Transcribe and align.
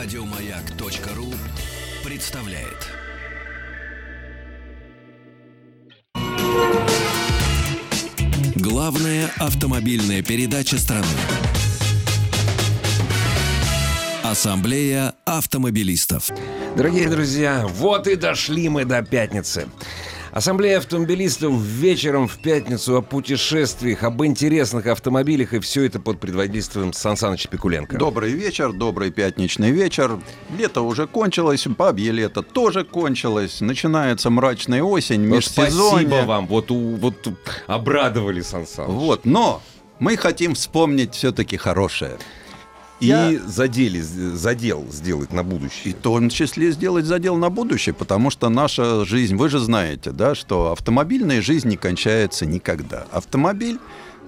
Радиомаяк.ру 0.00 1.34
представляет. 2.08 2.86
Главная 8.54 9.28
автомобильная 9.40 10.22
передача 10.22 10.78
страны. 10.78 11.04
Ассамблея 14.22 15.14
автомобилистов. 15.24 16.30
Дорогие 16.76 17.08
друзья, 17.08 17.66
вот 17.66 18.06
и 18.06 18.14
дошли 18.14 18.68
мы 18.68 18.84
до 18.84 19.02
пятницы. 19.02 19.68
Ассамблея 20.38 20.78
автомобилистов 20.78 21.52
вечером 21.60 22.28
в 22.28 22.38
пятницу 22.38 22.96
о 22.96 23.02
путешествиях, 23.02 24.04
об 24.04 24.24
интересных 24.24 24.86
автомобилях, 24.86 25.52
и 25.52 25.58
все 25.58 25.82
это 25.82 25.98
под 25.98 26.20
предводительством 26.20 26.92
Сан 26.92 27.16
Саныча 27.16 27.48
Пикуленко. 27.48 27.98
Добрый 27.98 28.30
вечер, 28.30 28.72
добрый 28.72 29.10
пятничный 29.10 29.72
вечер. 29.72 30.20
Лето 30.56 30.82
уже 30.82 31.08
кончилось, 31.08 31.66
бабье 31.66 32.12
лето 32.12 32.42
тоже 32.44 32.84
кончилось. 32.84 33.60
Начинается 33.60 34.30
мрачная 34.30 34.80
осень, 34.80 35.26
Вот 35.26 35.38
межсезонье. 35.38 35.72
спасибо 35.72 36.24
вам, 36.24 36.46
вот, 36.46 36.70
вот 36.70 37.16
обрадовали 37.66 38.40
Сан 38.40 38.64
Саныч. 38.64 38.92
Вот, 38.92 39.24
но 39.24 39.60
мы 39.98 40.16
хотим 40.16 40.54
вспомнить 40.54 41.16
все-таки 41.16 41.56
хорошее. 41.56 42.16
И 43.00 43.06
Я- 43.06 43.38
задели, 43.46 44.00
задел 44.00 44.84
сделать 44.90 45.32
на 45.32 45.40
И 45.40 45.44
будущее. 45.44 45.94
в 45.94 45.98
том 45.98 46.28
числе 46.30 46.72
сделать 46.72 47.04
задел 47.04 47.36
на 47.36 47.48
будущее, 47.48 47.94
потому 47.94 48.30
что 48.30 48.48
наша 48.48 49.04
жизнь, 49.04 49.36
вы 49.36 49.48
же 49.48 49.60
знаете, 49.60 50.10
да, 50.10 50.34
что 50.34 50.72
автомобильная 50.72 51.40
жизнь 51.40 51.68
не 51.68 51.76
кончается 51.76 52.44
никогда. 52.44 53.06
Автомобиль, 53.12 53.78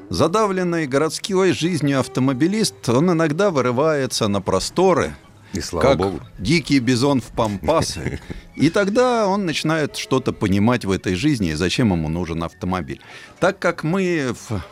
задавленный 0.09 0.87
городской 0.87 1.52
жизнью 1.52 1.98
автомобилист, 2.01 2.88
он 2.88 3.10
иногда 3.12 3.51
вырывается 3.51 4.29
на 4.29 4.41
просторы, 4.41 5.15
И 5.52 5.60
слава 5.60 5.84
как 5.88 5.99
богу. 5.99 6.21
дикий 6.38 6.79
бизон 6.79 7.21
в 7.21 7.27
пампасы. 7.27 8.21
И 8.55 8.71
тогда 8.71 9.27
он 9.27 9.46
начинает 9.46 9.96
что-то 9.96 10.32
понимать 10.32 10.84
в 10.84 10.93
этой 10.93 11.15
жизни 11.16 11.51
и 11.51 11.55
зачем 11.55 11.90
ему 11.93 12.09
нужен 12.09 12.43
автомобиль. 12.45 13.01
Так 13.40 13.59
как 13.59 13.82
мы 13.82 14.32
в 14.49 14.62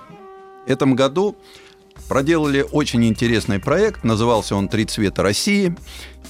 этом 0.68 0.94
году 0.94 1.36
проделали 2.08 2.66
очень 2.72 3.04
интересный 3.04 3.58
проект, 3.58 4.04
назывался 4.04 4.56
он 4.56 4.68
«Три 4.68 4.84
цвета 4.86 5.22
России». 5.22 5.76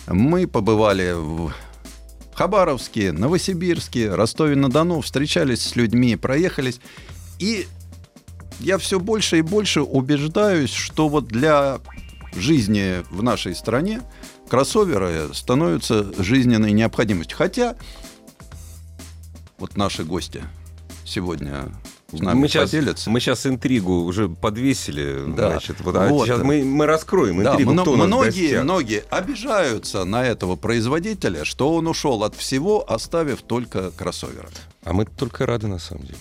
Мы 0.06 0.46
побывали 0.46 1.12
в 1.14 1.52
Хабаровске, 2.34 3.12
Новосибирске, 3.12 4.14
Ростове-на-Дону, 4.14 5.00
встречались 5.00 5.62
с 5.62 5.76
людьми, 5.76 6.16
проехались. 6.16 6.80
И 7.38 7.66
я 8.60 8.78
все 8.78 8.98
больше 8.98 9.38
и 9.38 9.42
больше 9.42 9.82
убеждаюсь, 9.82 10.72
что 10.72 11.08
вот 11.08 11.26
для 11.26 11.80
жизни 12.34 13.04
в 13.10 13.22
нашей 13.22 13.54
стране 13.54 14.02
кроссоверы 14.48 15.28
становятся 15.32 16.12
жизненной 16.22 16.72
необходимостью. 16.72 17.36
Хотя 17.36 17.76
вот 19.58 19.76
наши 19.76 20.04
гости 20.04 20.42
сегодня 21.04 21.64
с 22.10 22.20
нами 22.20 22.38
Мы 22.40 22.48
сейчас, 22.48 22.70
поделятся. 22.70 23.10
мы 23.10 23.20
сейчас 23.20 23.44
интригу 23.46 24.04
уже 24.04 24.30
подвесили. 24.30 25.24
Да. 25.36 25.50
Значит, 25.50 25.76
вот, 25.82 25.94
а 25.94 26.08
Вот. 26.08 26.26
сейчас 26.26 26.40
мы, 26.42 26.64
мы 26.64 26.86
раскроем 26.86 27.42
Да, 27.42 27.52
интригу. 27.52 27.72
мно- 27.72 27.82
кто 27.82 27.92
в 27.92 27.96
многие, 27.98 28.62
многие 28.62 29.04
обижаются 29.10 30.04
на 30.04 30.24
этого 30.24 30.56
производителя, 30.56 31.44
что 31.44 31.74
он 31.74 31.86
ушел 31.86 32.24
от 32.24 32.34
всего, 32.34 32.90
оставив 32.90 33.42
только 33.42 33.90
кроссоверы. 33.90 34.48
А 34.84 34.94
мы 34.94 35.04
только 35.04 35.44
рады 35.44 35.66
на 35.66 35.78
самом 35.78 36.04
деле. 36.04 36.18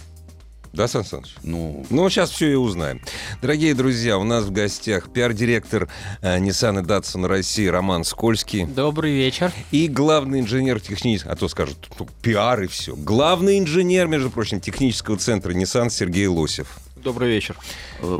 Да, 0.78 0.88
Сан 0.88 1.04
Саныч? 1.04 1.34
Ну, 1.42 1.84
Ну, 1.90 2.08
сейчас 2.08 2.30
все 2.30 2.52
и 2.52 2.54
узнаем. 2.54 3.02
Дорогие 3.42 3.74
друзья, 3.74 4.20
у 4.20 4.24
нас 4.24 4.46
в 4.46 4.52
гостях 4.52 5.12
пиар-директор 5.12 5.90
э, 6.22 6.38
Nissan 6.38 6.82
и 6.82 6.86
Datsun 6.86 7.26
России 7.26 7.66
Роман 7.66 8.04
Скользкий 8.04 8.64
Добрый 8.68 9.12
вечер. 9.12 9.52
и 9.72 9.88
главный 9.88 10.40
инженер 10.40 10.80
технического, 10.80 11.34
а 11.34 11.36
то 11.36 11.48
скажут, 11.48 11.90
ну, 11.98 12.08
пиар 12.22 12.62
и 12.62 12.68
все. 12.68 12.96
Главный 12.96 13.58
инженер, 13.58 14.06
между 14.06 14.30
прочим, 14.30 14.62
технического 14.62 15.18
центра 15.18 15.52
Nissan 15.52 15.90
Сергей 15.90 16.28
Лосев. 16.28 16.78
Добрый 16.96 17.30
вечер. 17.30 17.56
э, 18.02 18.20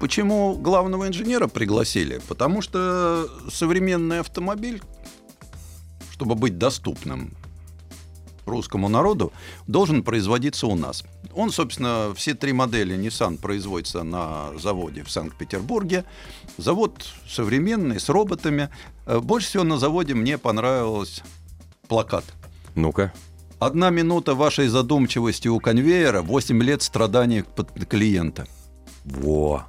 почему 0.00 0.54
главного 0.54 1.08
инженера 1.08 1.46
пригласили? 1.46 2.22
Потому 2.26 2.62
что 2.62 3.28
современный 3.52 4.20
автомобиль, 4.20 4.80
чтобы 6.12 6.36
быть 6.36 6.56
доступным 6.56 7.34
русскому 8.48 8.88
народу, 8.88 9.32
должен 9.66 10.02
производиться 10.02 10.66
у 10.66 10.74
нас. 10.76 11.04
Он, 11.34 11.50
собственно, 11.50 12.12
все 12.16 12.34
три 12.34 12.52
модели 12.52 12.96
Nissan 12.96 13.38
производятся 13.38 14.02
на 14.02 14.50
заводе 14.58 15.02
в 15.04 15.10
Санкт-Петербурге. 15.10 16.04
Завод 16.56 17.06
современный, 17.28 18.00
с 18.00 18.08
роботами. 18.08 18.68
Э, 19.06 19.18
Больше 19.20 19.48
всего 19.48 19.64
на 19.64 19.78
заводе 19.78 20.14
мне 20.14 20.38
понравился 20.38 21.22
плакат. 21.88 22.24
Ну-ка. 22.74 23.12
Одна 23.58 23.90
минута 23.90 24.34
вашей 24.34 24.68
задумчивости 24.68 25.48
у 25.48 25.58
конвейера, 25.58 26.22
8 26.22 26.62
лет 26.62 26.82
страданий 26.82 27.42
под- 27.42 27.72
клиента. 27.88 28.46
Во. 29.04 29.64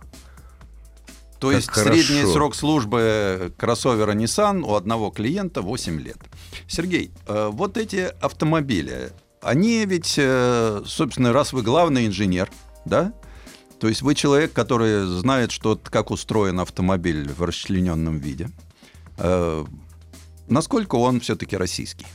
То 1.40 1.48
Как 1.48 1.56
есть 1.56 1.70
хорошо. 1.70 1.94
средний 2.04 2.32
срок 2.32 2.54
службы 2.54 3.54
кроссовера 3.58 4.12
Nissan 4.14 4.62
у 4.62 4.76
одного 4.76 5.10
клиента 5.10 5.62
8 5.62 6.00
лет. 6.02 6.18
Сергей, 6.68 7.12
э, 7.28 7.50
вот 7.52 7.78
эти 7.78 8.12
автомобили, 8.22 9.12
они 9.42 9.86
ведь, 9.86 10.16
э, 10.18 10.82
собственно, 10.86 11.34
раз 11.34 11.54
вы 11.54 11.62
главный 11.62 12.08
инженер, 12.08 12.50
да? 12.86 13.14
То 13.80 13.88
есть 13.88 14.02
вы 14.02 14.14
человек, 14.14 14.52
который 14.52 15.06
знает, 15.06 15.52
что, 15.52 15.80
как 15.82 16.12
устроен 16.12 16.60
автомобиль 16.60 17.32
в 17.32 17.44
расчлененном 17.44 18.20
виде. 18.20 18.50
Э, 19.18 19.66
Насколько 20.50 20.96
он 20.96 21.20
все-таки 21.20 21.56
российский? 21.56 22.08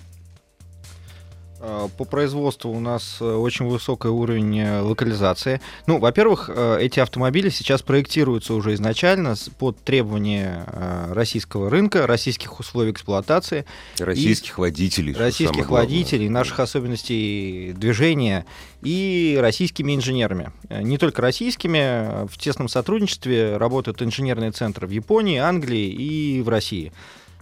А, 1.61 1.89
По 1.97 2.05
производству 2.05 2.71
у 2.71 2.81
нас 2.81 3.19
э, 3.21 3.25
очень 3.25 3.67
высокий 3.67 4.09
уровень 4.09 4.59
э, 4.61 4.81
локализации. 4.81 5.61
Ну, 5.87 5.99
во-первых, 5.99 6.51
э, 6.53 6.79
эти 6.81 7.01
автомобили 7.01 7.49
сейчас 7.49 7.81
проектируются 7.83 8.55
уже 8.55 8.75
изначально 8.75 9.35
под 9.59 9.79
требования 9.83 10.65
э, 10.67 11.13
российского 11.13 11.71
рынка, 11.71 12.07
российских 12.07 12.59
условий 12.61 12.91
эксплуатации, 12.91 13.65
Российских 13.99 14.59
водителей. 14.59 15.15
что 15.15 15.23
российских 15.23 15.71
водителей, 15.71 16.29
наших 16.29 16.61
особенностей 16.61 17.73
движения 17.77 18.45
и 18.83 19.39
российскими 19.41 19.95
инженерами. 19.95 20.53
Э, 20.69 20.83
Не 20.83 20.99
только 20.99 21.23
российскими, 21.23 21.79
э, 21.79 22.27
в 22.31 22.37
тесном 22.37 22.69
сотрудничестве 22.69 23.57
работают 23.57 24.03
инженерные 24.03 24.51
центры 24.51 24.87
в 24.87 24.91
Японии, 24.91 25.39
Англии 25.39 25.89
и 25.89 26.43
в 26.43 26.49
России. 26.49 26.93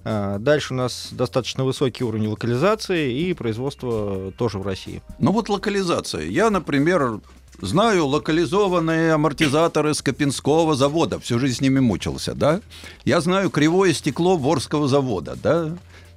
Э, 0.05 0.37
Дальше 0.39 0.75
у 0.75 0.77
нас 0.77 1.09
достаточно 1.13 1.65
высокий 1.65 2.05
уровень 2.05 2.29
локализации 2.29 3.13
и 3.13 3.35
производства 3.35 4.33
тоже 4.33 4.59
в 4.59 4.67
России. 4.67 5.03
Ну 5.19 5.33
вот 5.33 5.49
локализация. 5.49 6.25
Я, 6.25 6.51
например, 6.51 7.21
знаю 7.61 8.07
локализованные 8.07 9.13
амортизаторы 9.13 9.95
Скопинского 9.95 10.75
завода. 10.75 11.19
Всю 11.21 11.39
жизнь 11.39 11.57
с 11.57 11.61
ними 11.61 11.81
мучился, 11.81 12.35
да? 12.35 12.61
Я 13.05 13.21
знаю 13.21 13.51
кривое 13.51 13.93
стекло 13.93 14.37
Ворского 14.37 14.89
завода, 14.89 15.37
да? 15.43 15.73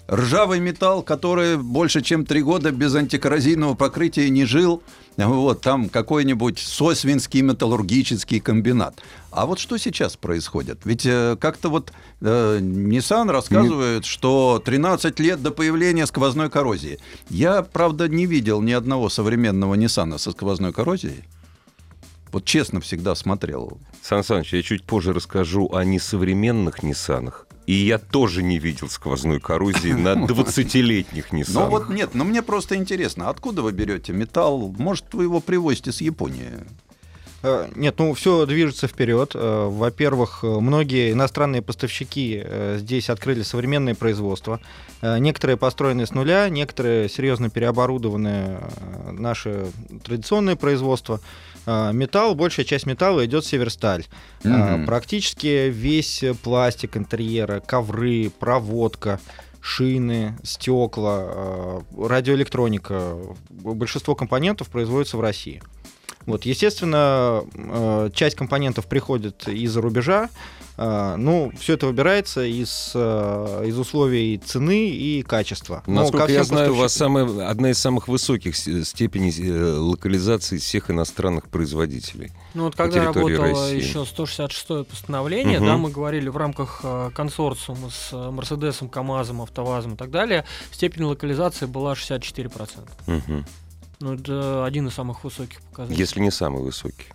Ржавый 0.09 0.59
металл, 0.59 1.01
который 1.01 1.57
больше 1.57 2.01
чем 2.01 2.25
три 2.25 2.43
года 2.43 2.71
без 2.71 2.93
антикоррозийного 2.93 3.73
покрытия 3.73 4.29
не 4.29 4.45
жил. 4.45 4.83
Вот, 5.17 5.61
там 5.61 5.89
какой-нибудь 5.89 6.59
Сосвинский 6.59 7.41
металлургический 7.41 8.39
комбинат. 8.39 9.01
А 9.31 9.47
вот 9.47 9.59
что 9.59 9.77
сейчас 9.77 10.15
происходит? 10.15 10.81
Ведь 10.85 11.05
э, 11.05 11.37
как-то 11.39 11.69
вот 11.69 11.91
э, 12.21 12.59
Nissan 12.59 13.31
рассказывает, 13.31 14.05
что 14.05 14.61
13 14.63 15.19
лет 15.19 15.41
до 15.41 15.51
появления 15.51 16.05
сквозной 16.05 16.49
коррозии. 16.49 16.99
Я, 17.29 17.63
правда, 17.63 18.07
не 18.07 18.27
видел 18.27 18.61
ни 18.61 18.73
одного 18.73 19.09
современного 19.09 19.75
Nissan 19.75 20.17
со 20.19 20.31
сквозной 20.31 20.71
коррозией. 20.71 21.23
Вот 22.31 22.45
честно 22.45 22.81
всегда 22.81 23.15
смотрел. 23.15 23.79
Сан 24.01 24.23
Саныч, 24.23 24.53
я 24.53 24.61
чуть 24.61 24.83
позже 24.83 25.13
расскажу 25.13 25.69
о 25.73 25.83
несовременных 25.83 26.83
Ниссанах. 26.83 27.44
И 27.65 27.73
я 27.73 27.97
тоже 27.97 28.43
не 28.43 28.59
видел 28.59 28.89
сквозной 28.89 29.39
коррозии 29.39 29.93
на 29.93 30.13
20-летних 30.25 31.31
Ну 31.31 31.37
Ниссанах. 31.39 31.69
вот 31.69 31.89
нет, 31.89 32.11
но 32.13 32.23
мне 32.23 32.41
просто 32.41 32.75
интересно, 32.75 33.29
откуда 33.29 33.61
вы 33.61 33.71
берете 33.71 34.13
металл? 34.13 34.73
Может, 34.77 35.05
вы 35.13 35.23
его 35.23 35.39
привозите 35.39 35.91
с 35.91 36.01
Японии? 36.01 36.51
Э, 37.41 37.67
Нет, 37.75 37.95
ну 37.99 38.13
все 38.13 38.45
движется 38.45 38.87
вперед. 38.87 39.31
Э, 39.35 39.67
Во-первых, 39.69 40.39
э, 40.43 40.47
многие 40.47 41.11
иностранные 41.11 41.61
поставщики 41.61 42.43
здесь 42.77 43.09
открыли 43.09 43.41
современные 43.43 43.95
производства. 43.95 44.59
Некоторые 45.01 45.57
построены 45.57 46.05
с 46.07 46.11
нуля, 46.13 46.49
некоторые 46.49 47.09
серьезно 47.09 47.49
переоборудованы 47.49 48.57
наши 49.11 49.67
традиционные 50.03 50.55
производства. 50.55 51.19
Э, 51.65 51.91
Металл, 51.93 52.35
большая 52.35 52.65
часть 52.65 52.85
металла 52.85 53.25
идет 53.25 53.45
северсталь. 53.45 54.05
Мгм. 54.43 54.85
Практически 54.85 55.69
весь 55.69 56.23
пластик 56.43 56.97
интерьера, 56.97 57.59
ковры, 57.59 58.31
проводка, 58.39 59.19
шины, 59.61 60.37
стекла, 60.43 61.23
э, 61.27 61.81
радиоэлектроника, 61.97 63.17
большинство 63.49 64.15
компонентов 64.15 64.69
производится 64.69 65.17
в 65.17 65.21
России. 65.21 65.61
Вот, 66.25 66.45
естественно, 66.45 67.43
часть 68.13 68.35
компонентов 68.35 68.87
приходит 68.87 69.47
из-за 69.47 69.79
рубежа, 69.79 70.29
ну, 70.77 71.51
все 71.57 71.73
это 71.73 71.87
выбирается 71.87 72.43
из, 72.43 72.91
э, 72.93 73.63
из 73.65 73.77
условий 73.79 74.37
цены 74.37 74.89
и 74.89 75.21
качества. 75.23 75.83
Но 75.87 76.01
Насколько 76.01 76.27
ко 76.27 76.31
я 76.33 76.43
знаю, 76.43 76.73
у 76.73 76.75
вас 76.75 76.93
самая, 76.93 77.49
одна 77.49 77.71
из 77.71 77.77
самых 77.77 78.07
высоких 78.07 78.55
степеней 78.57 79.33
э, 79.39 79.77
локализации 79.77 80.57
всех 80.57 80.91
иностранных 80.91 81.47
производителей. 81.49 82.31
Ну 82.53 82.65
вот 82.65 82.75
когда 82.75 83.05
работало 83.05 83.37
России. 83.37 83.77
еще 83.77 84.05
166 84.05 84.87
постановление, 84.87 85.59
Мгм. 85.59 85.67
да, 85.67 85.77
мы 85.77 85.91
говорили 85.91 86.27
в 86.29 86.37
рамках 86.37 86.81
э, 86.83 87.11
консорциума 87.15 87.89
с 87.89 88.11
Мерседесом, 88.31 88.89
КАМАЗом, 88.89 89.41
АвтоВАЗом 89.43 89.93
и 89.93 89.97
так 89.97 90.11
далее, 90.11 90.43
степень 90.71 91.03
локализации 91.03 91.67
была 91.67 91.93
64%. 91.95 92.89
Мгм. 93.07 93.45
Ну, 94.01 94.13
это 94.15 94.65
один 94.65 94.87
из 94.87 94.93
самых 94.93 95.23
высоких 95.23 95.61
показателей. 95.61 95.99
Если 95.99 96.19
не 96.19 96.31
самый 96.31 96.61
высокий. 96.61 97.07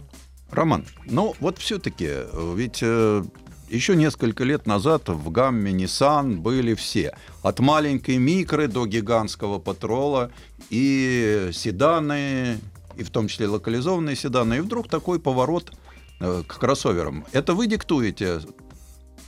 Роман, 0.50 0.84
ну 1.04 1.34
вот 1.40 1.58
все-таки, 1.58 2.10
ведь 2.56 2.78
э, 2.82 3.22
еще 3.70 3.96
несколько 3.96 4.44
лет 4.44 4.66
назад 4.66 5.08
в 5.08 5.30
гамме 5.30 5.72
Nissan 5.72 6.36
были 6.36 6.74
все. 6.74 7.16
От 7.42 7.60
маленькой 7.60 8.18
микры 8.18 8.68
до 8.68 8.86
гигантского 8.86 9.58
патрола 9.58 10.30
и 10.70 11.50
седаны, 11.52 12.58
и 12.96 13.02
в 13.02 13.10
том 13.10 13.28
числе 13.28 13.46
локализованные 13.46 14.16
седаны. 14.16 14.58
И 14.58 14.60
вдруг 14.60 14.88
такой 14.88 15.20
поворот 15.20 15.72
э, 16.20 16.42
к 16.46 16.58
кроссоверам. 16.58 17.24
Это 17.32 17.54
вы 17.54 17.66
диктуете 17.66 18.40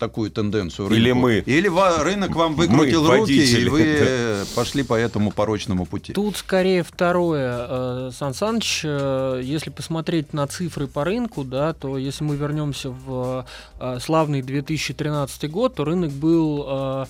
такую 0.03 0.33
тенденцию 0.33 0.89
рынку? 0.89 1.01
Или 1.01 1.13
мы? 1.13 1.39
Или 1.47 1.69
ва- 1.69 2.03
рынок 2.03 2.35
вам 2.35 2.57
выкрутил 2.57 3.05
Мы, 3.05 3.19
руки, 3.19 3.33
и 3.33 3.39
водители, 3.39 3.69
вы 3.69 3.99
да. 4.01 4.45
пошли 4.57 4.83
по 4.83 4.95
этому 4.95 5.31
порочному 5.31 5.87
пути? 5.87 6.13
Тут 6.13 6.37
скорее 6.37 6.83
второе, 6.83 7.67
э, 7.69 8.11
Сан 8.13 8.35
Саныч, 8.35 8.81
э, 8.85 9.41
если 9.45 9.71
посмотреть 9.71 10.33
на 10.33 10.49
цифры 10.49 10.89
по 10.89 11.05
рынку, 11.05 11.45
да, 11.45 11.73
то 11.73 11.99
если 11.99 12.25
мы 12.25 12.35
вернемся 12.35 12.91
в 12.91 13.47
э, 13.79 13.99
славный 14.01 14.43
2013 14.43 15.49
год, 15.49 15.77
то 15.77 15.85
рынок 15.85 16.11
был, 16.11 17.07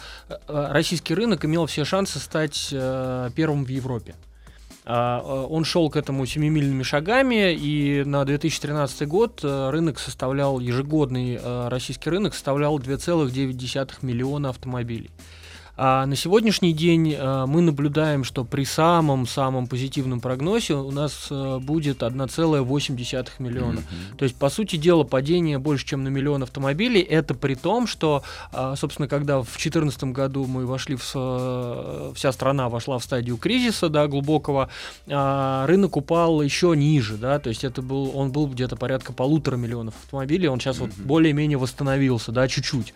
российский 0.47 1.15
рынок 1.15 1.47
имел 1.47 1.65
все 1.67 1.85
шансы 1.85 2.19
стать 2.19 2.69
первым 3.35 3.65
в 3.65 3.69
Европе. 3.69 4.15
А, 4.85 5.21
э, 5.21 5.47
Он 5.51 5.65
шел 5.65 5.89
к 5.91 5.97
этому 5.97 6.27
семимильными 6.27 6.83
шагами, 6.83 7.55
и 7.55 8.03
на 8.05 8.25
2013 8.25 9.07
год 9.07 9.41
э, 9.43 9.71
рынок 9.71 9.99
составлял, 9.99 10.59
ежегодный 10.59 11.39
э, 11.41 11.69
российский 11.69 12.11
рынок 12.11 12.35
составлял 12.35 12.79
2,9 12.79 13.91
миллиона 14.03 14.49
автомобилей. 14.49 15.11
А 15.75 16.05
на 16.05 16.17
сегодняшний 16.17 16.75
день 16.75 17.15
э, 17.17 17.47
мы 17.47 17.63
наблюдаем, 17.63 18.25
что 18.25 18.45
при 18.45 18.65
самом-самом 18.65 19.67
позитивном 19.67 20.21
прогнозе 20.21 20.75
у 20.75 20.91
нас 20.91 21.29
э, 21.31 21.59
будет 21.61 22.03
1,8 22.03 23.31
миллиона. 23.39 23.81
То 24.19 24.25
есть, 24.25 24.37
по 24.37 24.51
сути 24.51 24.77
дела, 24.77 25.05
падение 25.05 25.59
больше, 25.59 25.87
чем 25.87 26.05
на 26.05 26.09
миллион 26.09 26.43
автомобилей. 26.43 27.01
Это 27.01 27.35
при 27.35 27.55
том, 27.55 27.87
что, 27.87 28.23
а, 28.53 28.77
собственно, 28.77 29.09
когда 29.09 29.39
в 29.39 29.47
2014 29.47 30.05
году 30.05 30.47
мы 30.47 30.67
вошли 30.67 30.97
в... 30.97 31.11
э, 31.15 32.13
Вся 32.15 32.33
страна 32.33 32.69
вошла 32.69 32.99
в 32.99 33.05
стадию 33.05 33.39
кризиса, 33.39 33.89
да, 33.89 34.07
глубокого, 34.09 34.69
а, 35.09 35.67
рынок 35.67 35.97
упал 35.97 36.43
еще 36.43 36.75
ниже, 36.77 37.17
да, 37.17 37.39
то 37.39 37.49
есть 37.49 37.65
это 37.65 37.81
был, 37.81 38.13
он 38.15 38.31
был 38.31 38.47
где-то 38.47 38.77
порядка 38.77 39.13
полутора 39.15 39.57
миллионов 39.57 39.95
автомобилей, 40.05 40.49
он 40.49 40.61
сейчас 40.61 40.79
вот 40.79 40.91
более-менее 40.97 41.57
восстановился, 41.57 42.31
да, 42.31 42.47
чуть-чуть. 42.47 42.93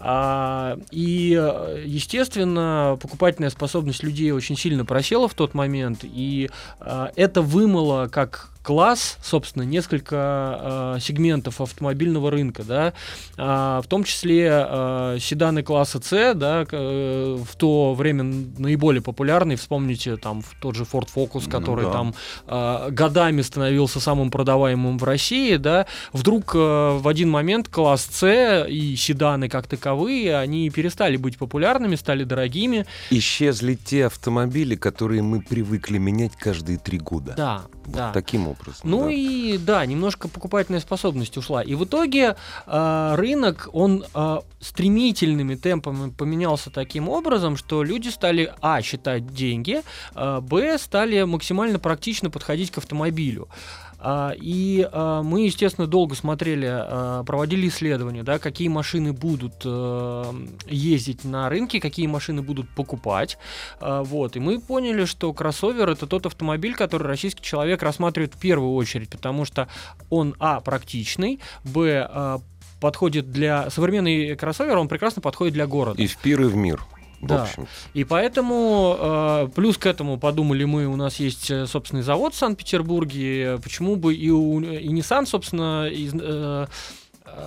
А, 0.00 0.78
и, 0.90 1.38
э, 1.40 1.84
естественно, 2.08 2.96
покупательная 3.00 3.50
способность 3.50 4.02
людей 4.02 4.30
очень 4.30 4.56
сильно 4.56 4.86
просела 4.86 5.28
в 5.28 5.34
тот 5.34 5.52
момент, 5.52 6.00
и 6.02 6.48
а, 6.80 7.12
это 7.16 7.42
вымыло 7.42 8.08
как 8.10 8.48
класс, 8.68 9.16
собственно, 9.22 9.62
несколько 9.62 10.94
э, 10.96 11.00
сегментов 11.00 11.62
автомобильного 11.62 12.30
рынка, 12.30 12.64
да, 12.64 12.92
А, 13.38 13.80
в 13.80 13.86
том 13.86 14.04
числе 14.04 14.46
э, 14.46 15.16
седаны 15.22 15.62
класса 15.62 16.02
C, 16.04 16.34
да, 16.34 16.66
э, 16.70 17.38
в 17.50 17.56
то 17.56 17.94
время 17.94 18.24
наиболее 18.58 19.00
популярный, 19.00 19.56
вспомните 19.56 20.18
там 20.18 20.42
тот 20.60 20.74
же 20.74 20.82
Ford 20.84 21.08
Focus, 21.16 21.44
Ну 21.46 21.50
который 21.50 21.86
да. 21.86 21.92
там 21.92 22.14
э, 22.46 22.90
годами 22.90 23.40
становился 23.40 24.00
самым 24.00 24.30
продаваемым 24.30 24.98
в 24.98 25.04
России, 25.04 25.56
да, 25.56 25.86
вдруг 26.12 26.54
э, 26.54 26.58
в 26.58 27.08
один 27.08 27.30
момент 27.30 27.68
класс 27.70 28.06
C 28.12 28.66
и 28.68 28.96
седаны 28.96 29.48
как 29.48 29.66
таковые, 29.66 30.36
они 30.36 30.68
перестали 30.68 31.16
быть 31.16 31.38
популярными, 31.38 31.96
стали 31.96 32.24
дорогими, 32.24 32.84
Исчезли 33.08 33.76
те 33.82 34.04
автомобили, 34.06 34.76
которые 34.76 35.22
мы 35.22 35.40
привыкли 35.40 35.96
менять 35.96 36.36
каждые 36.36 36.76
три 36.76 36.98
года. 36.98 37.32
да, 37.34 37.62
Вот 37.86 37.96
да. 37.96 38.12
таким 38.12 38.42
образом. 38.42 38.57
Ну 38.84 39.04
да. 39.04 39.12
и 39.12 39.58
да, 39.58 39.86
немножко 39.86 40.28
покупательная 40.28 40.80
способность 40.80 41.36
ушла. 41.36 41.62
И 41.62 41.74
в 41.74 41.84
итоге 41.84 42.36
э, 42.66 43.14
рынок, 43.16 43.68
он 43.72 44.04
э, 44.14 44.38
стремительными 44.60 45.54
темпами 45.54 46.10
поменялся 46.10 46.70
таким 46.70 47.08
образом, 47.08 47.56
что 47.56 47.82
люди 47.82 48.08
стали, 48.08 48.52
а, 48.60 48.82
считать 48.82 49.26
деньги, 49.32 49.82
э, 50.14 50.40
б, 50.40 50.78
стали 50.78 51.22
максимально 51.22 51.78
практично 51.78 52.30
подходить 52.30 52.70
к 52.70 52.78
автомобилю. 52.78 53.48
А, 54.00 54.32
И 54.36 54.88
а, 54.92 55.22
мы, 55.22 55.46
естественно, 55.46 55.86
долго 55.86 56.14
смотрели, 56.14 56.68
а, 56.70 57.24
проводили 57.24 57.68
исследования, 57.68 58.22
да, 58.22 58.38
какие 58.38 58.68
машины 58.68 59.12
будут 59.12 59.54
э, 59.64 60.24
ездить 60.66 61.24
на 61.24 61.48
рынке, 61.48 61.80
какие 61.80 62.06
машины 62.06 62.42
будут 62.42 62.68
покупать. 62.68 63.38
А, 63.80 64.04
Вот. 64.04 64.36
И 64.36 64.40
мы 64.40 64.60
поняли, 64.60 65.04
что 65.04 65.32
кроссовер 65.32 65.88
это 65.88 66.06
тот 66.06 66.26
автомобиль, 66.26 66.74
который 66.74 67.08
российский 67.08 67.42
человек 67.42 67.82
рассматривает 67.82 68.34
в 68.34 68.38
первую 68.48 68.74
очередь, 68.74 69.10
потому 69.10 69.44
что 69.44 69.66
он, 70.10 70.34
а, 70.38 70.60
практичный, 70.60 71.38
б, 71.64 72.06
а, 72.10 72.38
подходит 72.80 73.30
для... 73.32 73.70
Современный 73.70 74.36
кроссовер, 74.36 74.78
он 74.78 74.88
прекрасно 74.88 75.20
подходит 75.22 75.54
для 75.54 75.66
города. 75.66 76.02
И 76.02 76.06
в 76.06 76.16
пир, 76.16 76.40
и 76.42 76.44
в 76.44 76.56
мир. 76.56 76.80
В 77.20 77.26
Да. 77.26 77.42
общем. 77.42 77.66
И 77.94 78.04
поэтому, 78.04 78.96
э, 78.98 79.48
плюс 79.56 79.76
к 79.76 79.86
этому 79.86 80.18
подумали 80.18 80.64
мы, 80.64 80.86
у 80.86 80.94
нас 80.94 81.18
есть 81.20 81.50
э, 81.50 81.66
собственный 81.66 82.02
завод 82.02 82.32
в 82.34 82.36
Санкт-Петербурге, 82.36 83.58
почему 83.62 83.96
бы 83.96 84.14
и, 84.14 84.30
у, 84.30 84.60
и 84.60 84.88
Nissan, 84.88 85.26
собственно, 85.26 85.88
из- 85.88 86.14
э, 86.14 86.66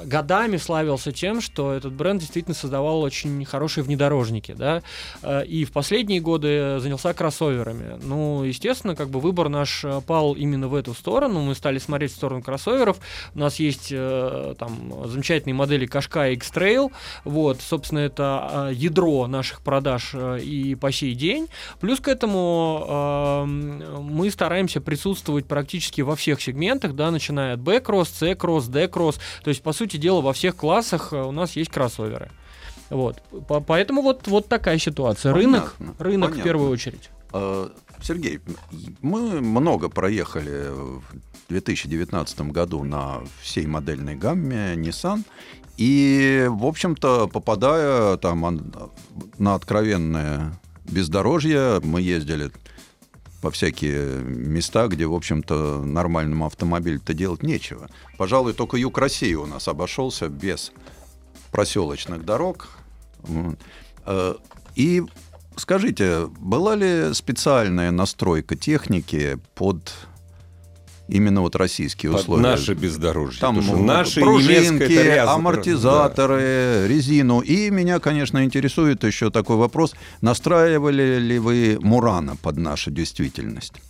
годами 0.05 0.57
славился 0.57 1.11
тем, 1.11 1.41
что 1.41 1.73
этот 1.73 1.93
бренд 1.93 2.19
действительно 2.19 2.55
создавал 2.55 3.01
очень 3.01 3.43
хорошие 3.45 3.83
внедорожники, 3.83 4.53
да, 4.53 4.81
Э, 5.21 5.45
и 5.45 5.65
в 5.65 5.71
последние 5.71 6.19
годы 6.19 6.79
занялся 6.79 7.13
кроссоверами. 7.13 7.99
Ну, 8.01 8.43
естественно, 8.43 8.95
как 8.95 9.09
бы 9.09 9.19
выбор 9.19 9.49
наш 9.49 9.83
э, 9.83 10.01
пал 10.05 10.33
именно 10.33 10.67
в 10.67 10.75
эту 10.75 10.93
сторону, 10.93 11.41
мы 11.41 11.55
стали 11.55 11.77
смотреть 11.77 12.11
в 12.11 12.15
сторону 12.15 12.41
кроссоверов, 12.41 12.97
у 13.35 13.39
нас 13.39 13.59
есть 13.59 13.89
э, 13.91 14.55
там 14.57 15.07
замечательные 15.07 15.55
модели 15.55 15.85
и 15.85 16.33
X-Trail, 16.33 16.91
вот, 17.23 17.61
собственно, 17.61 17.99
это 17.99 18.69
ядро 18.71 19.27
наших 19.27 19.61
продаж 19.61 20.15
и 20.41 20.75
по 20.75 20.91
сей 20.91 21.15
день. 21.15 21.47
Плюс 21.79 21.99
к 21.99 22.07
этому 22.07 22.85
эм, 22.87 24.05
мы 24.05 24.29
стараемся 24.29 24.79
присутствовать 24.79 25.45
практически 25.45 26.01
во 26.01 26.15
всех 26.15 26.41
сегментах, 26.41 26.93
да, 26.93 27.11
начиная 27.11 27.55
от 27.55 27.59
B-кросс, 27.59 28.09
C-кросс, 28.09 28.67
D-кросс. 28.67 29.19
То 29.43 29.49
есть, 29.49 29.61
по 29.61 29.73
сути 29.73 29.80
дела, 29.87 30.21
во 30.21 30.33
всех 30.33 30.55
классах 30.55 31.13
э, 31.13 31.21
у 31.21 31.31
нас 31.31 31.55
есть 31.55 31.71
кроссоверы. 31.71 32.29
Вот. 32.89 33.21
По- 33.47 33.61
Поэтому 33.61 34.01
вот, 34.01 34.27
вот 34.27 34.47
такая 34.47 34.77
ситуация. 34.77 35.33
Рынок, 35.33 35.75
Понятно, 35.77 36.03
рынок 36.03 36.35
в 36.35 36.43
первую 36.43 36.69
очередь. 36.71 37.09
Э, 37.33 37.69
Сергей, 38.01 38.39
мы 39.01 39.41
много 39.41 39.87
проехали 39.89 40.69
в 40.69 41.03
2019 41.49 42.41
году 42.51 42.83
на 42.83 43.19
всей 43.41 43.65
модельной 43.67 44.15
гамме 44.15 44.73
Nissan. 44.75 45.23
И, 45.77 46.47
в 46.49 46.65
общем-то, 46.65 47.27
попадая 47.27 48.17
там 48.17 48.45
ан- 48.45 48.73
на 49.37 49.55
откровенное 49.55 50.59
бездорожье, 50.85 51.79
мы 51.83 52.01
ездили 52.01 52.51
во 53.41 53.49
всякие 53.51 54.19
места, 54.23 54.87
где, 54.87 55.05
в 55.05 55.13
общем-то, 55.13 55.83
нормальному 55.83 56.45
автомобилю-то 56.45 57.13
делать 57.13 57.43
нечего. 57.43 57.89
Пожалуй, 58.17 58.53
только 58.53 58.77
юг 58.77 58.97
России 58.97 59.33
у 59.33 59.45
нас 59.45 59.67
обошелся 59.67 60.27
без 60.29 60.71
проселочных 61.51 62.23
дорог. 62.23 62.69
Э, 64.05 64.35
И 64.75 65.03
скажите, 65.57 66.27
была 66.39 66.75
ли 66.75 67.13
специальная 67.13 67.91
настройка 67.91 68.55
техники 68.55 69.37
под 69.55 69.93
именно 71.07 71.41
вот 71.41 71.55
российские 71.55 72.11
Под 72.11 72.21
условия? 72.21 72.43
наше 72.43 72.73
бездорожье. 72.73 73.39
Там 73.41 73.61
что 73.61 73.77
наши 73.77 74.21
пружинки, 74.21 75.17
амортизаторы, 75.17 76.87
резину. 76.87 77.41
И 77.41 77.69
меня, 77.69 77.99
конечно, 77.99 78.43
интересует 78.43 79.03
еще 79.03 79.29
такой 79.29 79.57
вопрос. 79.57 79.93
Настраивали 80.21 81.19
ли 81.19 81.39
вы 81.39 81.77
Мурана 81.81 82.35
под 82.35 82.57
нашу 82.57 82.91
действительность? 82.91 83.81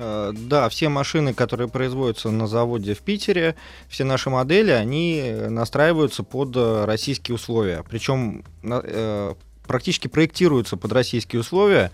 Э, 0.00 0.32
Да, 0.34 0.68
все 0.70 0.88
машины, 0.88 1.34
которые 1.34 1.68
производятся 1.68 2.30
на 2.30 2.46
заводе 2.46 2.94
в 2.94 3.00
Питере, 3.00 3.54
все 3.88 4.04
наши 4.04 4.30
модели, 4.30 4.70
они 4.70 5.34
настраиваются 5.48 6.22
под 6.22 6.56
э, 6.56 6.84
российские 6.86 7.34
условия. 7.34 7.84
Причем 7.88 8.42
э, 8.62 9.34
практически 9.66 10.08
проектируются 10.08 10.76
под 10.76 10.92
российские 10.92 11.40
условия. 11.40 11.92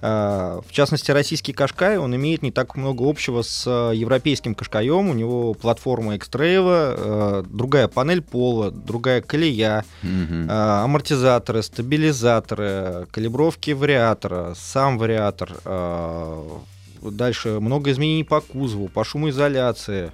В 0.00 0.64
частности, 0.70 1.10
российский 1.10 1.52
Кашкай, 1.52 1.98
он 1.98 2.14
имеет 2.14 2.42
не 2.42 2.50
так 2.50 2.76
много 2.76 3.08
общего 3.08 3.42
с 3.42 3.66
европейским 3.92 4.54
Кашкаем. 4.54 5.08
У 5.08 5.14
него 5.14 5.54
платформа 5.54 6.16
X-Trail, 6.16 7.46
другая 7.48 7.88
панель 7.88 8.22
пола, 8.22 8.70
другая 8.70 9.22
колея, 9.22 9.84
угу. 10.02 10.50
амортизаторы, 10.50 11.62
стабилизаторы, 11.62 13.06
калибровки 13.10 13.70
вариатора, 13.70 14.54
сам 14.54 14.98
вариатор. 14.98 15.56
Дальше 17.02 17.60
много 17.60 17.90
изменений 17.90 18.24
по 18.24 18.40
кузову, 18.40 18.88
по 18.88 19.04
шумоизоляции 19.04 20.12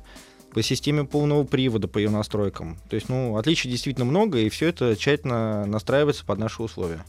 по 0.52 0.62
системе 0.62 1.04
полного 1.04 1.44
привода, 1.44 1.88
по 1.88 1.96
ее 1.96 2.10
настройкам. 2.10 2.76
То 2.90 2.96
есть, 2.96 3.08
ну, 3.08 3.38
отличий 3.38 3.70
действительно 3.70 4.04
много, 4.04 4.38
и 4.38 4.50
все 4.50 4.68
это 4.68 4.94
тщательно 4.96 5.64
настраивается 5.64 6.26
под 6.26 6.38
наши 6.38 6.62
условия. 6.62 7.04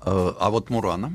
А 0.00 0.50
вот 0.50 0.68
Мурана? 0.68 1.10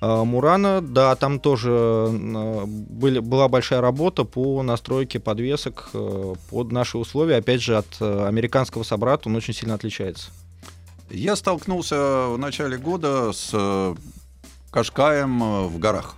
А, 0.00 0.24
Мурана, 0.24 0.80
да, 0.80 1.16
там 1.16 1.40
тоже 1.40 2.10
были, 2.12 3.18
была 3.18 3.48
большая 3.48 3.80
работа 3.80 4.24
по 4.24 4.62
настройке 4.62 5.18
подвесок 5.18 5.90
э, 5.92 6.34
под 6.50 6.72
наши 6.72 6.98
условия. 6.98 7.36
Опять 7.36 7.62
же, 7.62 7.76
от 7.76 7.86
э, 8.00 8.26
американского 8.26 8.84
собрата 8.84 9.28
он 9.28 9.36
очень 9.36 9.54
сильно 9.54 9.74
отличается. 9.74 10.30
Я 11.10 11.36
столкнулся 11.36 12.28
в 12.28 12.38
начале 12.38 12.76
года 12.76 13.32
с 13.32 13.50
э, 13.52 13.94
Кашкаем 14.70 15.66
в 15.66 15.78
горах. 15.78 16.14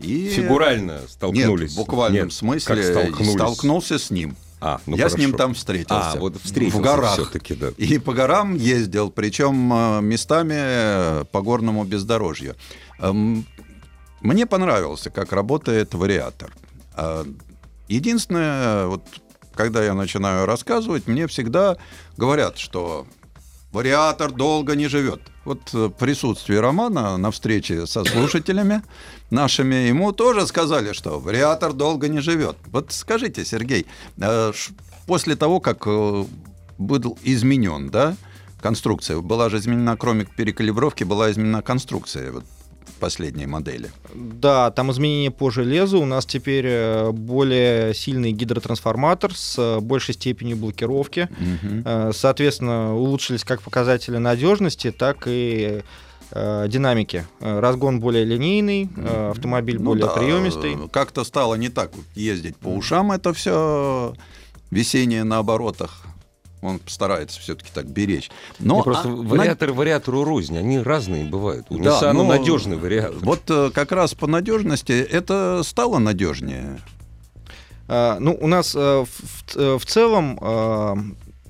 И... 0.00 0.28
Фигурально 0.28 1.00
столкнулись. 1.08 1.70
Нет, 1.70 1.72
в 1.72 1.76
буквальном 1.76 2.24
Нет, 2.24 2.32
смысле 2.32 2.76
как 2.76 2.84
столкнулись? 2.84 3.32
столкнулся 3.32 3.98
с 3.98 4.10
ним. 4.10 4.36
А, 4.60 4.80
ну 4.86 4.96
Я 4.96 5.04
хорошо. 5.04 5.16
с 5.16 5.18
ним 5.18 5.32
там 5.36 5.54
встретился. 5.54 6.12
А, 6.12 6.16
вот 6.16 6.36
встретился 6.42 6.78
в 6.78 6.82
горах. 6.82 7.12
все-таки, 7.14 7.54
да. 7.54 7.68
И 7.78 7.98
по 7.98 8.12
горам 8.12 8.54
ездил, 8.56 9.10
причем 9.10 9.72
э, 9.72 10.00
местами 10.02 10.54
э, 10.56 11.24
по 11.32 11.40
горному 11.40 11.84
бездорожью. 11.84 12.56
Эм, 12.98 13.46
мне 14.20 14.46
понравился, 14.46 15.10
как 15.10 15.32
работает 15.32 15.94
вариатор. 15.94 16.52
А, 16.94 17.24
единственное, 17.88 18.86
вот 18.86 19.02
когда 19.54 19.82
я 19.82 19.94
начинаю 19.94 20.46
рассказывать, 20.46 21.06
мне 21.06 21.26
всегда 21.26 21.76
говорят, 22.18 22.58
что 22.58 23.06
вариатор 23.72 24.32
долго 24.32 24.74
не 24.74 24.88
живет. 24.88 25.20
Вот 25.44 25.70
э, 25.72 25.90
присутствие 25.98 26.60
Романа 26.60 27.16
на 27.16 27.30
встрече 27.30 27.86
со 27.86 28.04
слушателями 28.04 28.82
нашими, 29.30 29.88
ему 29.88 30.12
тоже 30.12 30.46
сказали, 30.46 30.92
что 30.92 31.18
вариатор 31.18 31.72
долго 31.72 32.08
не 32.08 32.20
живет. 32.20 32.56
Вот 32.66 32.92
скажите, 32.92 33.44
Сергей, 33.44 33.86
э, 34.18 34.52
после 35.06 35.36
того, 35.36 35.60
как 35.60 35.86
э, 35.86 36.24
был 36.78 37.18
изменен, 37.22 37.90
да, 37.90 38.16
конструкция, 38.60 39.18
была 39.20 39.48
же 39.48 39.58
изменена, 39.58 39.96
кроме 39.96 40.24
перекалибровки, 40.24 41.04
была 41.04 41.30
изменена 41.30 41.62
конструкция. 41.62 42.32
Вот 42.32 42.44
последней 42.98 43.46
модели. 43.46 43.90
Да, 44.14 44.70
там 44.70 44.90
изменения 44.92 45.30
по 45.30 45.50
железу. 45.50 46.00
У 46.00 46.04
нас 46.04 46.26
теперь 46.26 46.66
э, 46.66 47.10
более 47.12 47.94
сильный 47.94 48.32
гидротрансформатор 48.32 49.34
с 49.34 49.58
э, 49.58 49.80
большей 49.80 50.14
степенью 50.14 50.56
блокировки. 50.56 51.28
Угу. 51.30 52.12
Соответственно, 52.12 52.94
улучшились 52.94 53.44
как 53.44 53.62
показатели 53.62 54.16
надежности, 54.16 54.90
так 54.90 55.24
и 55.26 55.82
динамики. 56.32 57.26
Разгон 57.40 57.98
более 57.98 58.24
линейный, 58.24 58.88
автомобиль 59.30 59.78
ну 59.78 59.86
более 59.86 60.06
да, 60.06 60.12
приемистый. 60.12 60.76
Как-то 60.92 61.24
стало 61.24 61.56
не 61.56 61.70
так 61.70 61.90
ездить 62.14 62.56
по 62.56 62.68
ушам 62.68 63.10
это 63.10 63.32
все 63.32 64.14
весеннее 64.70 65.24
на 65.24 65.38
оборотах 65.38 66.06
он 66.62 66.80
старается 66.86 67.40
все-таки 67.40 67.70
так 67.72 67.86
беречь. 67.86 68.30
Но 68.58 68.82
просто 68.82 69.08
а, 69.08 69.12
вариаторы 69.12 69.72
на... 69.72 69.78
вариатору 69.78 70.24
рознь, 70.24 70.58
они 70.58 70.78
разные 70.78 71.24
бывают. 71.24 71.66
У 71.70 71.78
да, 71.78 72.00
Nissan 72.00 72.12
но... 72.12 72.24
надежный 72.24 72.76
вариатор. 72.76 73.18
Вот 73.20 73.42
э, 73.48 73.70
как 73.72 73.92
раз 73.92 74.14
по 74.14 74.26
надежности 74.26 74.92
это 74.92 75.62
стало 75.64 75.98
надежнее. 75.98 76.78
А, 77.88 78.18
ну, 78.20 78.36
у 78.40 78.46
нас 78.46 78.74
а, 78.76 79.04
в, 79.04 79.56
э, 79.56 79.78
в 79.78 79.86
целом 79.86 80.38
а, 80.40 80.96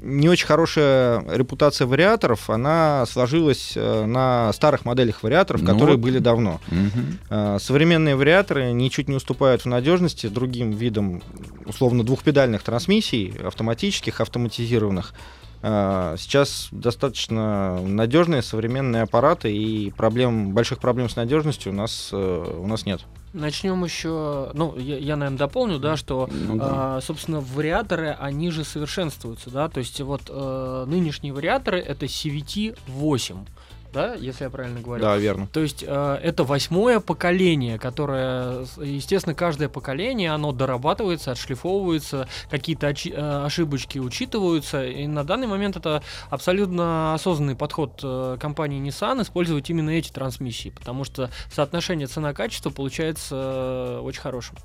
не 0.03 0.29
очень 0.29 0.47
хорошая 0.47 1.25
репутация 1.29 1.87
вариаторов, 1.87 2.51
она 2.51 3.05
сложилась 3.07 3.73
э, 3.77 4.05
на 4.05 4.53
старых 4.53 4.85
моделях 4.85 5.23
вариаторов, 5.23 5.63
ну 5.63 5.73
которые 5.73 5.97
вот. 5.97 6.03
были 6.03 6.19
давно. 6.19 6.61
Угу. 6.69 7.59
Современные 7.59 8.17
вариаторы 8.17 8.73
ничуть 8.73 9.09
не 9.09 9.17
уступают 9.17 9.63
в 9.63 9.67
надежности 9.67 10.27
другим 10.27 10.71
видам 10.71 11.23
условно 11.67 12.05
двухпедальных 12.05 12.63
трансмиссий, 12.63 13.35
автоматических, 13.45 14.21
автоматизированных. 14.21 15.15
А, 15.63 16.17
сейчас 16.17 16.69
достаточно 16.71 17.81
надежные 17.83 18.43
современные 18.43 19.03
аппараты, 19.03 19.55
и 19.55 19.91
проблем, 19.91 20.53
больших 20.53 20.79
проблем 20.79 21.09
с 21.11 21.17
надежностью 21.17 21.73
у 21.73 21.75
нас, 21.75 22.11
э, 22.13 22.55
у 22.59 22.67
нас 22.67 22.87
нет. 22.87 23.03
Начнем 23.35 23.85
еще, 23.85 24.51
ну, 24.55 24.77
я, 24.79 24.97
я, 24.97 25.17
наверное, 25.17 25.39
дополню, 25.39 25.79
да, 25.79 25.97
что, 25.97 26.31
ну, 26.33 26.57
да. 26.57 26.97
А, 26.97 27.01
собственно, 27.03 27.41
вариаторы, 27.41 28.17
они 28.19 28.51
же 28.51 28.65
совершенствуются, 28.65 29.51
да, 29.51 29.69
то 29.69 29.81
есть 29.81 30.01
вот 30.01 30.23
э, 30.29 30.85
нынешние 30.89 31.33
вариаторы 31.33 31.79
это 31.79 32.07
CVT 32.07 32.79
8 32.87 33.45
да, 33.93 34.15
если 34.15 34.45
я 34.45 34.51
правильно 34.51 34.81
говорю. 34.81 35.03
Да, 35.03 35.17
верно. 35.17 35.47
То 35.47 35.61
есть 35.61 35.85
э, 35.87 36.19
это 36.23 36.45
восьмое 36.45 37.01
поколение, 37.01 37.79
которое, 37.79 38.67
естественно, 38.79 39.35
каждое 39.35 39.69
поколение, 39.69 40.33
оно 40.33 40.53
дорабатывается, 40.53 41.33
отшлифовывается, 41.33 42.29
какие-то 42.51 42.89
э, 42.89 43.45
ошибочки 43.45 43.99
учитываются, 43.99 44.85
и 44.85 45.07
на 45.07 45.25
данный 45.25 45.47
момент 45.47 45.77
это 45.77 46.03
абсолютно 46.29 47.15
осознанный 47.15 47.57
подход 47.57 48.01
э, 48.03 48.37
компании 48.41 48.81
Nissan 48.81 49.23
использовать 49.23 49.69
именно 49.71 49.91
эти 49.91 50.11
трансмиссии, 50.11 50.71
потому 50.71 51.05
что 51.05 51.31
соотношение 51.53 52.07
цена-качество 52.07 52.71
получается 52.71 53.35
э, 53.35 54.01
очень 54.03 54.21
хорошим. 54.21 54.57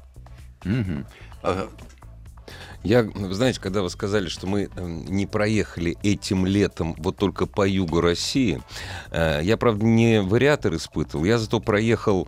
Угу. 0.66 1.06
Я, 2.84 3.04
вы 3.04 3.34
знаете, 3.34 3.60
когда 3.60 3.82
вы 3.82 3.90
сказали, 3.90 4.28
что 4.28 4.46
мы 4.48 4.70
эм, 4.76 5.06
не 5.06 5.26
проехали 5.26 5.98
этим 6.04 6.46
летом 6.46 6.96
вот 7.00 7.18
только 7.18 7.48
по 7.48 7.68
югу 7.68 8.02
России, 8.02 8.62
э, 9.12 9.40
я, 9.44 9.58
правда, 9.58 9.86
не 9.86 10.22
вариатор 10.22 10.76
испытывал, 10.76 11.26
я 11.26 11.38
зато 11.38 11.60
проехал 11.60 12.28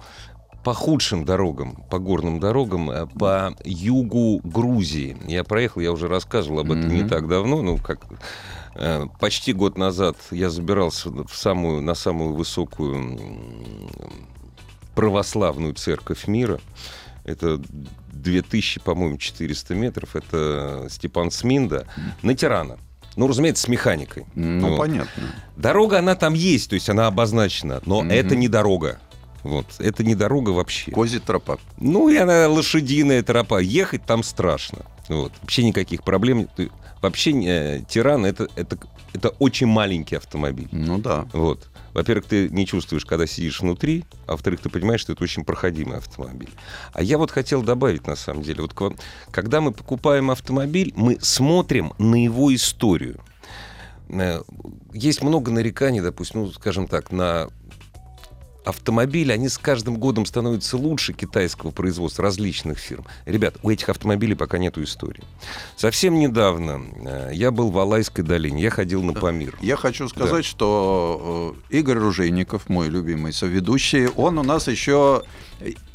по 0.63 0.73
худшим 0.73 1.23
дорогам, 1.23 1.77
по 1.89 1.99
горным 1.99 2.39
дорогам, 2.39 2.89
э, 2.89 3.05
по 3.05 3.55
югу 3.63 4.41
Грузии. 4.43 5.15
Я 5.27 5.43
проехал, 5.43 5.81
я 5.81 5.91
уже 5.91 6.07
рассказывал 6.07 6.59
об 6.59 6.71
этом 6.71 6.89
mm-hmm. 6.89 7.03
не 7.03 7.07
так 7.07 7.27
давно, 7.27 7.61
ну, 7.61 7.77
как 7.77 7.99
э, 8.75 9.05
почти 9.19 9.53
год 9.53 9.77
назад 9.77 10.17
я 10.31 10.49
забирался 10.49 11.09
в 11.09 11.33
самую, 11.35 11.81
на 11.81 11.93
самую 11.93 12.33
высокую 12.33 13.17
православную 14.95 15.75
церковь 15.75 16.27
мира. 16.27 16.59
Это 17.23 17.61
2000, 18.27 18.81
по-моему, 18.81 19.17
400 19.17 19.75
метров. 19.75 20.15
Это 20.15 20.87
Степан 20.89 21.31
Сминда 21.31 21.87
на 22.21 22.35
Тирана. 22.35 22.77
Ну, 23.15 23.27
разумеется, 23.27 23.63
с 23.63 23.67
механикой. 23.67 24.25
Ну, 24.35 24.69
вот. 24.69 24.77
понятно. 24.77 25.23
Дорога, 25.55 25.99
она 25.99 26.15
там 26.15 26.35
есть, 26.35 26.69
то 26.69 26.75
есть 26.75 26.87
она 26.87 27.07
обозначена, 27.07 27.81
но 27.85 28.03
mm-hmm. 28.03 28.13
это 28.13 28.35
не 28.35 28.47
дорога. 28.47 28.99
Вот, 29.41 29.65
это 29.79 30.03
не 30.03 30.13
дорога 30.13 30.51
вообще. 30.51 30.91
Кози 30.91 31.19
тропа. 31.19 31.57
Ну, 31.79 32.09
и 32.09 32.17
она 32.17 32.47
лошадиная 32.47 33.23
тропа. 33.23 33.59
Ехать 33.59 34.05
там 34.05 34.21
страшно. 34.21 34.79
Вот. 35.07 35.31
Вообще 35.41 35.63
никаких 35.63 36.03
проблем. 36.03 36.47
Вообще 37.01 37.31
э, 37.31 37.81
Тиран 37.87 38.25
это, 38.25 38.47
это, 38.55 38.77
это 39.13 39.29
очень 39.39 39.67
маленький 39.67 40.15
автомобиль. 40.15 40.67
Ну 40.71 40.97
да. 40.97 41.27
Вот. 41.33 41.69
Во-первых, 41.93 42.25
ты 42.25 42.49
не 42.49 42.65
чувствуешь, 42.65 43.05
когда 43.05 43.25
сидишь 43.25 43.61
внутри, 43.61 44.05
а 44.27 44.33
во-вторых, 44.33 44.61
ты 44.61 44.69
понимаешь, 44.69 45.01
что 45.01 45.13
это 45.13 45.23
очень 45.23 45.43
проходимый 45.43 45.97
автомобиль. 45.97 46.51
А 46.93 47.01
я 47.01 47.17
вот 47.17 47.31
хотел 47.31 47.63
добавить, 47.63 48.05
на 48.05 48.15
самом 48.15 48.43
деле, 48.43 48.61
вот 48.61 48.97
когда 49.31 49.61
мы 49.61 49.71
покупаем 49.71 50.29
автомобиль, 50.29 50.93
мы 50.95 51.17
смотрим 51.21 51.93
на 51.97 52.23
его 52.23 52.53
историю. 52.53 53.19
Э, 54.09 54.41
есть 54.93 55.23
много 55.23 55.51
нареканий, 55.51 56.01
допустим, 56.01 56.41
ну, 56.43 56.51
скажем 56.51 56.87
так, 56.87 57.11
на 57.11 57.49
автомобили, 58.67 59.31
они 59.31 59.49
с 59.49 59.57
каждым 59.57 59.97
годом 59.97 60.25
становятся 60.25 60.77
лучше 60.77 61.13
китайского 61.13 61.71
производства 61.71 62.23
различных 62.23 62.77
фирм. 62.77 63.05
Ребят, 63.25 63.55
у 63.63 63.69
этих 63.69 63.89
автомобилей 63.89 64.35
пока 64.35 64.57
нету 64.57 64.83
истории. 64.83 65.23
Совсем 65.75 66.19
недавно 66.19 66.81
э, 67.05 67.31
я 67.33 67.51
был 67.51 67.71
в 67.71 67.79
Алайской 67.79 68.23
долине, 68.23 68.61
я 68.61 68.69
ходил 68.69 69.03
на 69.03 69.13
Памир. 69.13 69.57
Я 69.61 69.77
хочу 69.77 70.09
сказать, 70.09 70.43
да. 70.43 70.49
что 70.49 71.55
э, 71.69 71.77
Игорь 71.77 71.97
Ружейников, 71.97 72.69
мой 72.69 72.89
любимый 72.89 73.33
соведущий, 73.33 74.07
он 74.07 74.37
у 74.37 74.43
нас 74.43 74.67
еще 74.67 75.23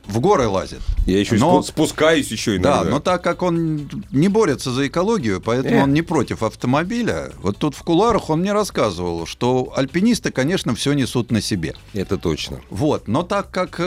в 0.07 0.21
горы 0.21 0.47
лазит. 0.49 0.81
Я 1.07 1.21
еще 1.21 1.37
Но- 1.37 1.61
спу- 1.61 1.63
спускаюсь 1.63 2.29
еще 2.31 2.53
иногда. 2.57 2.85
Да, 2.85 2.91
но 2.91 3.01
так 3.01 3.23
как 3.23 3.43
он 3.43 3.89
не 4.11 4.29
борется 4.29 4.71
за 4.71 4.87
экологию, 4.87 5.41
поэтому 5.41 5.77
Э. 5.77 5.83
он 5.85 5.93
не 5.93 6.03
против 6.03 6.43
автомобиля, 6.43 7.33
вот 7.43 7.59
тут 7.59 7.75
в 7.75 7.83
куларах 7.83 8.31
он 8.31 8.41
мне 8.41 8.53
рассказывал, 8.53 9.27
что 9.27 9.73
альпинисты, 9.77 10.31
конечно, 10.31 10.75
все 10.75 10.93
несут 10.93 11.31
на 11.31 11.41
себе. 11.41 11.75
Это 11.93 12.19
точно. 12.19 12.61
Вот, 12.71 13.09
но 13.09 13.23
так 13.23 13.51
как 13.51 13.81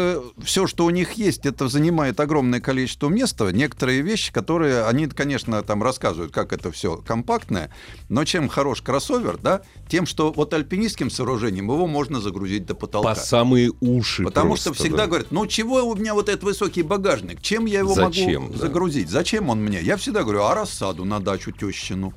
все, 0.43 0.67
что 0.67 0.85
у 0.85 0.89
них 0.89 1.13
есть, 1.13 1.45
это 1.45 1.67
занимает 1.67 2.19
огромное 2.19 2.59
количество 2.61 3.09
места, 3.09 3.49
некоторые 3.51 4.01
вещи, 4.01 4.31
которые 4.31 4.85
они, 4.85 5.07
конечно, 5.07 5.61
там 5.63 5.83
рассказывают, 5.83 6.31
как 6.33 6.53
это 6.53 6.71
все 6.71 6.97
компактное, 6.97 7.69
но 8.09 8.23
чем 8.25 8.47
хорош 8.49 8.81
кроссовер, 8.81 9.37
да, 9.37 9.61
тем, 9.89 10.05
что 10.05 10.31
вот 10.31 10.53
альпинистским 10.53 11.09
сооружением 11.09 11.65
его 11.71 11.87
можно 11.87 12.19
загрузить 12.19 12.65
до 12.65 12.75
потолка. 12.75 13.13
По 13.13 13.19
самые 13.19 13.71
уши. 13.81 14.23
Потому 14.23 14.49
просто, 14.51 14.73
что 14.73 14.83
всегда 14.83 15.03
да. 15.03 15.07
говорят, 15.07 15.27
ну 15.31 15.45
чего 15.45 15.83
меня 16.05 16.13
вот 16.13 16.29
этот 16.29 16.43
высокий 16.43 16.83
багажник, 16.83 17.41
чем 17.41 17.65
я 17.65 17.79
его 17.79 17.95
Зачем, 17.95 18.43
могу 18.43 18.53
да. 18.53 18.59
загрузить, 18.59 19.09
зачем 19.09 19.49
он 19.49 19.63
мне? 19.63 19.81
Я 19.81 19.97
всегда 19.97 20.21
говорю, 20.21 20.43
а 20.43 20.53
рассаду 20.53 21.03
на 21.03 21.19
дачу 21.19 21.51
тещину. 21.51 22.13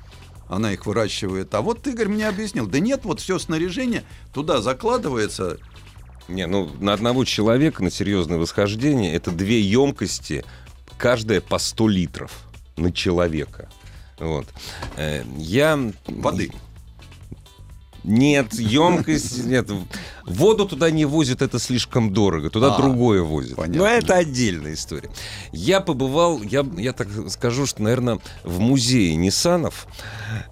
Она 0.47 0.75
их 0.75 0.85
выращивает. 0.85 1.55
А 1.55 1.63
вот 1.63 1.87
Игорь 1.87 2.09
мне 2.09 2.29
объяснил, 2.29 2.67
да 2.67 2.81
нет, 2.81 3.01
вот 3.05 3.21
все 3.21 3.39
снаряжение 3.39 4.05
туда 4.35 4.61
закладывается. 4.61 5.57
Не, 6.29 6.47
ну 6.47 6.71
на 6.81 6.93
одного 6.93 7.25
человека 7.25 7.83
на 7.83 7.91
серьезное 7.91 8.37
восхождение 8.37 9.15
это 9.15 9.31
две 9.31 9.59
емкости, 9.59 10.45
каждая 10.99 11.41
по 11.41 11.59
100 11.59 11.89
литров 11.89 12.33
на 12.77 12.93
человека. 12.93 13.71
Вот. 14.19 14.47
Э, 14.99 15.25
Я... 15.39 15.79
Воды. 16.07 16.53
Нет, 18.05 18.53
емкость, 18.53 19.47
нет. 19.47 19.71
Воду 20.29 20.67
туда 20.67 20.91
не 20.91 21.05
возят, 21.05 21.43
это 21.43 21.59
слишком 21.59 22.13
дорого. 22.13 22.51
Туда 22.51 22.75
А, 22.75 22.79
другое 22.81 23.23
возят. 23.23 23.57
понятно. 23.57 23.79
Но 23.79 23.87
это 23.87 24.15
отдельная 24.15 24.75
история. 24.75 25.11
Я 25.53 25.81
побывал, 25.81 26.43
я, 26.43 26.67
я 26.77 26.93
так 26.93 27.09
скажу, 27.29 27.67
что, 27.67 27.83
наверное, 27.83 28.19
в 28.45 28.59
музее 28.61 29.15
Ниссанов. 29.17 29.87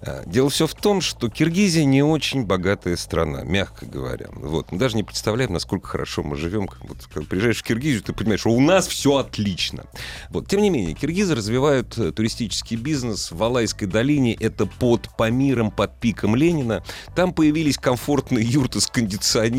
Э, 0.01 0.23
Дело 0.25 0.49
все 0.49 0.67
в 0.67 0.73
том, 0.73 1.01
что 1.01 1.29
Киргизия 1.29 1.85
не 1.85 2.03
очень 2.03 2.45
богатая 2.45 2.97
страна, 2.97 3.43
мягко 3.43 3.85
говоря. 3.85 4.27
Вот. 4.33 4.71
Мы 4.71 4.77
даже 4.79 4.95
не 4.95 5.03
представляем, 5.03 5.53
насколько 5.53 5.87
хорошо 5.87 6.23
мы 6.23 6.35
живем. 6.35 6.69
Вот, 6.87 6.97
когда 7.13 7.27
приезжаешь 7.27 7.59
в 7.59 7.63
Киргизию, 7.63 8.01
ты 8.03 8.13
понимаешь, 8.13 8.41
что 8.41 8.49
у 8.51 8.59
нас 8.61 8.87
все 8.87 9.17
отлично. 9.17 9.85
Вот. 10.29 10.47
Тем 10.47 10.61
не 10.61 10.69
менее, 10.69 10.93
киргизы 10.95 11.35
развивают 11.35 11.97
э, 11.97 12.11
туристический 12.11 12.77
бизнес 12.77 13.31
в 13.31 13.41
Алайской 13.43 13.87
долине. 13.87 14.33
Это 14.33 14.65
под 14.65 15.09
Памиром, 15.17 15.71
под 15.71 15.99
пиком 15.99 16.35
Ленина. 16.35 16.83
Там 17.15 17.33
появились 17.33 17.77
комфортные 17.77 18.45
юрты 18.45 18.81
с 18.81 18.87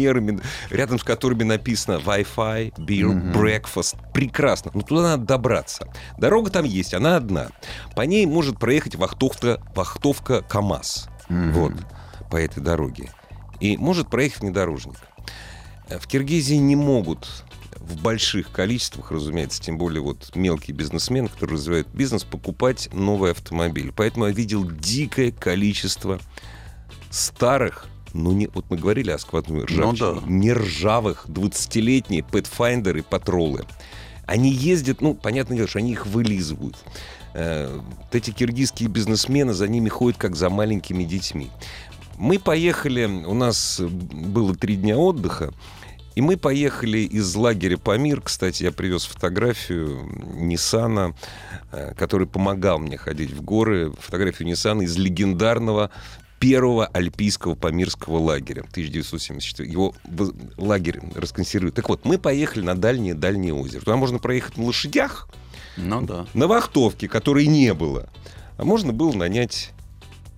кондиционерами, 0.08 0.40
рядом 0.70 0.98
с 0.98 1.04
которыми 1.04 1.44
написано 1.44 2.00
Wi-Fi, 2.04 2.74
beer, 2.76 3.32
breakfast. 3.32 3.96
Прекрасно. 4.12 4.70
Но 4.74 4.82
туда 4.82 5.02
надо 5.02 5.24
добраться. 5.24 5.88
Дорога 6.18 6.50
там 6.50 6.64
есть, 6.64 6.94
она 6.94 7.16
одна. 7.16 7.48
По 7.94 8.02
ней 8.02 8.26
может 8.26 8.58
проехать 8.58 8.96
вахтовка, 8.96 9.60
вахтовка 9.74 10.42
КАМАЗ. 10.42 11.08
Вот. 11.28 11.72
По 12.30 12.36
этой 12.36 12.62
дороге. 12.62 13.10
И 13.60 13.76
может 13.76 14.08
проехать 14.10 14.40
внедорожник. 14.40 14.96
Э, 15.88 15.98
В 15.98 16.06
Киргизии 16.06 16.54
не 16.54 16.76
могут 16.76 17.26
в 17.76 18.00
больших 18.02 18.52
количествах, 18.52 19.10
разумеется, 19.10 19.62
тем 19.62 19.78
более 19.78 20.02
вот 20.02 20.36
мелкие 20.36 20.76
бизнесмены, 20.76 21.28
которые 21.28 21.56
развивают 21.56 21.88
бизнес, 21.88 22.24
покупать 22.24 22.88
новый 22.92 23.30
автомобиль. 23.30 23.92
Поэтому 23.96 24.26
я 24.26 24.32
видел 24.32 24.64
дикое 24.64 25.32
количество 25.32 26.20
старых, 27.10 27.86
ну 28.18 28.32
не, 28.32 28.48
вот 28.48 28.64
мы 28.68 28.76
говорили 28.76 29.10
о 29.10 29.18
сквозной 29.18 29.64
ржавчине, 29.64 30.20
да. 30.20 30.20
не 30.26 30.52
ржавых 30.52 31.26
20-летние 31.28 32.22
Pathfinder 32.22 32.98
и 32.98 33.02
патролы. 33.02 33.64
Они 34.26 34.50
ездят, 34.50 35.00
ну, 35.00 35.14
понятное 35.14 35.56
дело, 35.56 35.68
что 35.68 35.78
они 35.78 35.92
их 35.92 36.04
вылизывают. 36.04 36.76
Э, 37.34 37.78
вот 37.78 38.14
эти 38.14 38.30
киргизские 38.30 38.88
бизнесмены 38.88 39.54
за 39.54 39.68
ними 39.68 39.88
ходят, 39.88 40.18
как 40.18 40.36
за 40.36 40.50
маленькими 40.50 41.04
детьми. 41.04 41.50
Мы 42.18 42.38
поехали, 42.38 43.04
у 43.06 43.34
нас 43.34 43.80
было 43.80 44.54
три 44.54 44.76
дня 44.76 44.98
отдыха, 44.98 45.54
и 46.16 46.20
мы 46.20 46.36
поехали 46.36 46.98
из 46.98 47.32
лагеря 47.36 47.78
Памир. 47.78 48.20
Кстати, 48.20 48.64
я 48.64 48.72
привез 48.72 49.04
фотографию 49.04 50.10
Ниссана, 50.34 51.14
э, 51.70 51.94
который 51.94 52.26
помогал 52.26 52.80
мне 52.80 52.98
ходить 52.98 53.30
в 53.30 53.42
горы. 53.42 53.92
Фотографию 54.00 54.48
Ниссана 54.48 54.82
из 54.82 54.96
легендарного 54.96 55.92
первого 56.38 56.86
альпийского 56.86 57.54
памирского 57.54 58.18
лагеря 58.18 58.60
1974. 58.70 59.70
Его 59.70 59.94
лагерь 60.56 61.00
расконсервируют. 61.14 61.74
Так 61.74 61.88
вот, 61.88 62.04
мы 62.04 62.18
поехали 62.18 62.62
на 62.62 62.74
дальнее-дальнее 62.74 63.54
озеро. 63.54 63.80
Туда 63.80 63.96
можно 63.96 64.18
проехать 64.18 64.56
на 64.56 64.64
лошадях, 64.64 65.28
Ну 65.76 66.02
да. 66.02 66.26
на 66.34 66.46
вахтовке, 66.46 67.08
которой 67.08 67.46
не 67.46 67.74
было. 67.74 68.08
А 68.56 68.64
можно 68.64 68.92
было 68.92 69.12
нанять 69.12 69.72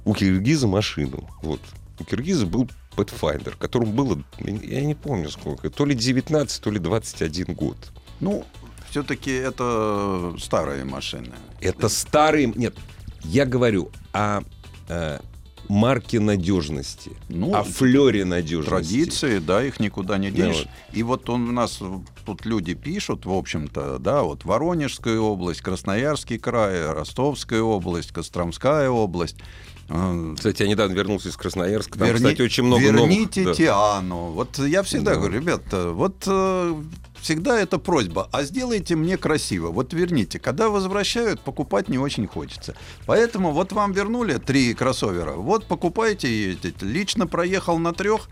у 0.04 0.14
киргиза 0.14 0.66
машину. 0.66 1.28
Вот. 1.42 1.60
У 1.98 2.04
киргиза 2.04 2.46
был 2.46 2.68
Pathfinder, 2.96 3.54
которому 3.58 3.92
было, 3.92 4.22
я 4.38 4.80
не 4.84 4.94
помню 4.94 5.30
сколько, 5.30 5.70
то 5.70 5.84
ли 5.84 5.94
19, 5.94 6.62
то 6.62 6.70
ли 6.70 6.78
21 6.78 7.54
год. 7.54 7.76
Ну, 8.20 8.44
все-таки 8.90 9.30
это 9.30 10.34
старые 10.38 10.84
машины. 10.84 11.32
Это 11.60 11.88
старый... 11.88 12.46
Нет, 12.56 12.74
я 13.22 13.46
говорю 13.46 13.90
о 14.12 14.40
э, 14.88 15.20
марке 15.70 16.18
надежности, 16.20 17.12
Ну, 17.28 17.54
о 17.54 17.62
флере 17.62 18.24
надежности. 18.24 18.68
Традиции, 18.70 19.38
да, 19.38 19.64
их 19.64 19.78
никуда 19.80 20.18
не 20.18 20.30
Да, 20.30 20.36
денешь. 20.36 20.56
вот. 20.66 20.96
И 20.96 21.02
вот 21.02 21.30
он, 21.30 21.48
у 21.48 21.52
нас 21.52 21.80
тут 22.26 22.44
люди 22.44 22.74
пишут, 22.74 23.24
в 23.24 23.32
общем-то, 23.32 23.98
да, 24.00 24.22
вот 24.22 24.44
Воронежская 24.44 25.18
область, 25.18 25.60
Красноярский 25.62 26.38
край, 26.38 26.90
Ростовская 26.92 27.62
область, 27.62 28.10
Костромская 28.12 28.90
область. 28.90 29.36
Э, 29.88 30.34
Кстати, 30.36 30.62
я 30.62 30.68
недавно 30.68 30.92
вернулся 30.94 31.28
из 31.28 31.36
Красноярска. 31.36 31.98
Там, 31.98 32.08
Верни- 32.08 32.14
кстати, 32.16 32.42
очень 32.42 32.64
много 32.64 32.82
Верните 32.82 33.40
новых... 33.42 33.56
да. 33.58 33.64
Тиану. 33.64 34.16
Вот 34.32 34.58
я 34.58 34.82
всегда 34.82 35.12
Да. 35.12 35.16
говорю, 35.18 35.34
ребята, 35.40 35.90
вот 35.92 36.24
э, 36.26 36.82
всегда 37.20 37.58
это 37.60 37.78
просьба, 37.78 38.28
а 38.32 38.42
сделайте 38.42 38.96
мне 38.96 39.16
красиво. 39.16 39.68
Вот 39.68 39.92
верните. 39.92 40.38
Когда 40.38 40.68
возвращают, 40.68 41.40
покупать 41.40 41.88
не 41.88 41.98
очень 41.98 42.26
хочется. 42.26 42.74
Поэтому 43.06 43.52
вот 43.52 43.72
вам 43.72 43.92
вернули 43.92 44.38
три 44.38 44.74
кроссовера. 44.74 45.32
Вот 45.32 45.66
покупайте 45.66 46.28
и 46.28 46.48
ездите. 46.48 46.84
Лично 46.86 47.26
проехал 47.26 47.78
на 47.78 47.92
трех. 47.92 48.28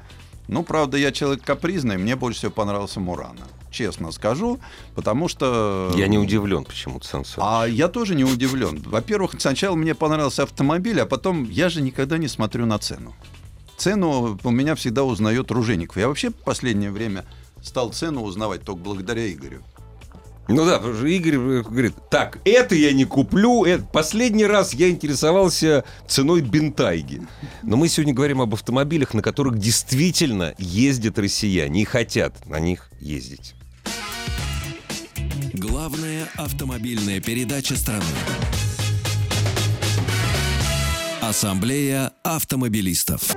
Ну, 0.49 0.63
правда, 0.63 0.97
я 0.97 1.13
человек 1.13 1.45
капризный, 1.45 1.99
мне 1.99 2.17
больше 2.17 2.39
всего 2.39 2.53
понравился 2.53 3.01
Мурана. 3.01 3.47
Честно 3.71 4.11
скажу, 4.13 4.59
потому 4.95 5.29
что... 5.29 5.93
Я 5.95 6.09
не 6.09 6.17
удивлен 6.19 6.65
почему-то, 6.65 7.07
Сан 7.07 7.27
Саныч. 7.27 7.47
А 7.47 7.67
я 7.67 7.89
тоже 7.89 8.15
не 8.15 8.25
удивлен. 8.25 8.83
Во-первых, 8.87 9.33
сначала 9.39 9.77
мне 9.77 9.95
понравился 9.95 10.45
автомобиль, 10.45 10.99
а 11.03 11.07
потом 11.07 11.45
я 11.45 11.69
же 11.69 11.83
никогда 11.83 12.17
не 12.17 12.29
смотрю 12.29 12.65
на 12.65 12.79
цену. 12.79 13.15
Цену 13.77 14.39
у 14.43 14.51
меня 14.51 14.75
всегда 14.75 15.05
узнает 15.05 15.51
Ружеников. 15.51 15.99
Я 15.99 16.09
вообще 16.09 16.31
в 16.31 16.35
последнее 16.35 16.91
время 16.91 17.27
стал 17.63 17.93
цену 17.93 18.23
узнавать 18.23 18.63
только 18.63 18.81
благодаря 18.81 19.31
Игорю. 19.33 19.63
Ну 20.51 20.65
да, 20.65 20.79
потому 20.79 20.95
что 20.95 21.07
Игорь 21.07 21.35
э, 21.35 21.63
говорит, 21.63 21.95
так, 22.11 22.39
это 22.47 22.75
я 22.75 22.93
не 22.95 23.05
куплю. 23.05 23.65
это- 23.65 23.85
Последний 23.85 24.47
раз 24.47 24.73
я 24.73 24.89
интересовался 24.89 25.85
ценой 26.07 26.41
бентайги. 26.41 27.21
Но 27.63 27.77
мы 27.77 27.89
сегодня 27.89 28.15
говорим 28.15 28.41
об 28.41 28.55
автомобилях, 28.55 29.13
на 29.13 29.21
которых 29.21 29.59
действительно 29.59 30.55
ездят 30.57 31.19
россияне 31.19 31.83
и 31.83 31.85
хотят 31.85 32.47
на 32.47 32.59
них 32.61 32.89
ездить. 32.99 33.55
Главная 35.53 36.29
автомобильная 36.37 37.21
передача 37.21 37.77
страны. 37.77 38.05
Ассамблея 41.21 42.13
автомобилистов. 42.23 43.37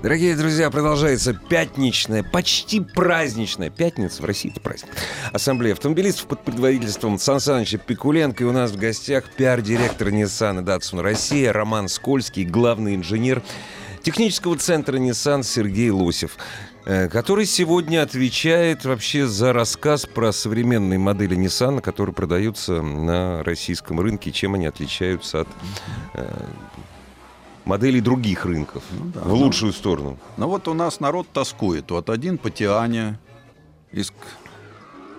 Дорогие 0.00 0.36
друзья, 0.36 0.70
продолжается 0.70 1.34
пятничная, 1.34 2.22
почти 2.22 2.80
праздничная 2.80 3.68
пятница. 3.68 4.22
В 4.22 4.26
России 4.26 4.48
это 4.48 4.60
праздник. 4.60 4.92
Ассамблея 5.32 5.72
автомобилистов 5.72 6.28
под 6.28 6.44
предводительством 6.44 7.18
Сан 7.18 7.40
Саныча 7.40 7.78
Пикуленко. 7.78 8.44
И 8.44 8.46
у 8.46 8.52
нас 8.52 8.70
в 8.70 8.76
гостях 8.76 9.24
пиар-директор 9.36 10.08
Nissan 10.08 10.60
и 10.60 10.64
Datsun 10.64 11.02
Россия 11.02 11.52
Роман 11.52 11.88
Скользкий, 11.88 12.44
главный 12.44 12.94
инженер 12.94 13.42
технического 14.04 14.56
центра 14.56 14.96
Nissan 14.98 15.42
Сергей 15.42 15.90
Лосев 15.90 16.36
э, 16.86 17.08
который 17.08 17.44
сегодня 17.44 18.00
отвечает 18.00 18.84
вообще 18.84 19.26
за 19.26 19.52
рассказ 19.52 20.06
про 20.06 20.30
современные 20.30 21.00
модели 21.00 21.36
Nissan, 21.36 21.80
которые 21.80 22.14
продаются 22.14 22.82
на 22.82 23.42
российском 23.42 23.98
рынке, 23.98 24.30
чем 24.30 24.54
они 24.54 24.66
отличаются 24.66 25.40
от 25.40 25.48
э, 26.14 26.28
моделей 27.68 28.00
других 28.00 28.44
рынков 28.44 28.82
Ну 28.90 29.10
да, 29.14 29.20
в 29.20 29.28
ну. 29.28 29.36
лучшую 29.36 29.72
сторону. 29.72 30.18
Но 30.36 30.48
вот 30.48 30.66
у 30.68 30.74
нас 30.74 31.00
народ 31.00 31.28
тоскует. 31.32 31.90
Вот 31.90 32.10
один 32.10 32.38
по 32.38 32.50
Тиане 32.50 33.18
из 33.92 34.12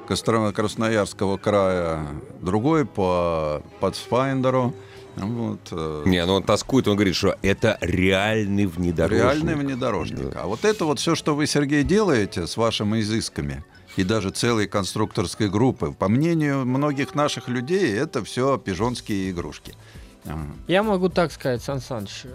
Красноярского 0.08 1.38
края, 1.38 2.08
другой 2.42 2.86
по 2.86 3.62
Pathfinder'у. 3.80 4.74
Вот, 5.16 5.60
э, 5.72 6.04
Не, 6.06 6.26
ну 6.26 6.36
он 6.36 6.44
тоскует, 6.44 6.88
он 6.88 6.96
говорит, 6.96 7.16
что 7.16 7.38
это 7.42 7.78
реальный 7.82 8.66
внедорожник. 8.66 9.24
Реальный 9.24 9.56
внедорожник. 9.56 10.36
А 10.36 10.48
вот 10.48 10.66
это 10.66 10.86
вот 10.86 11.00
все, 11.00 11.16
что 11.16 11.36
вы, 11.36 11.46
Сергей, 11.46 11.84
делаете 11.84 12.48
с 12.48 12.58
вашими 12.58 13.02
изысками, 13.02 13.64
и 13.98 14.04
даже 14.04 14.30
целой 14.30 14.68
конструкторской 14.68 15.50
группы. 15.50 15.94
По 15.98 16.08
мнению 16.08 16.66
многих 16.66 17.16
наших 17.16 17.50
людей, 17.50 17.94
это 17.94 18.24
все 18.24 18.58
пижонские 18.58 19.32
игрушки. 19.32 19.74
Я 20.68 20.84
могу 20.84 21.10
так 21.10 21.32
сказать, 21.32 21.62
Сан 21.62 21.82
Саныч. 21.82 22.26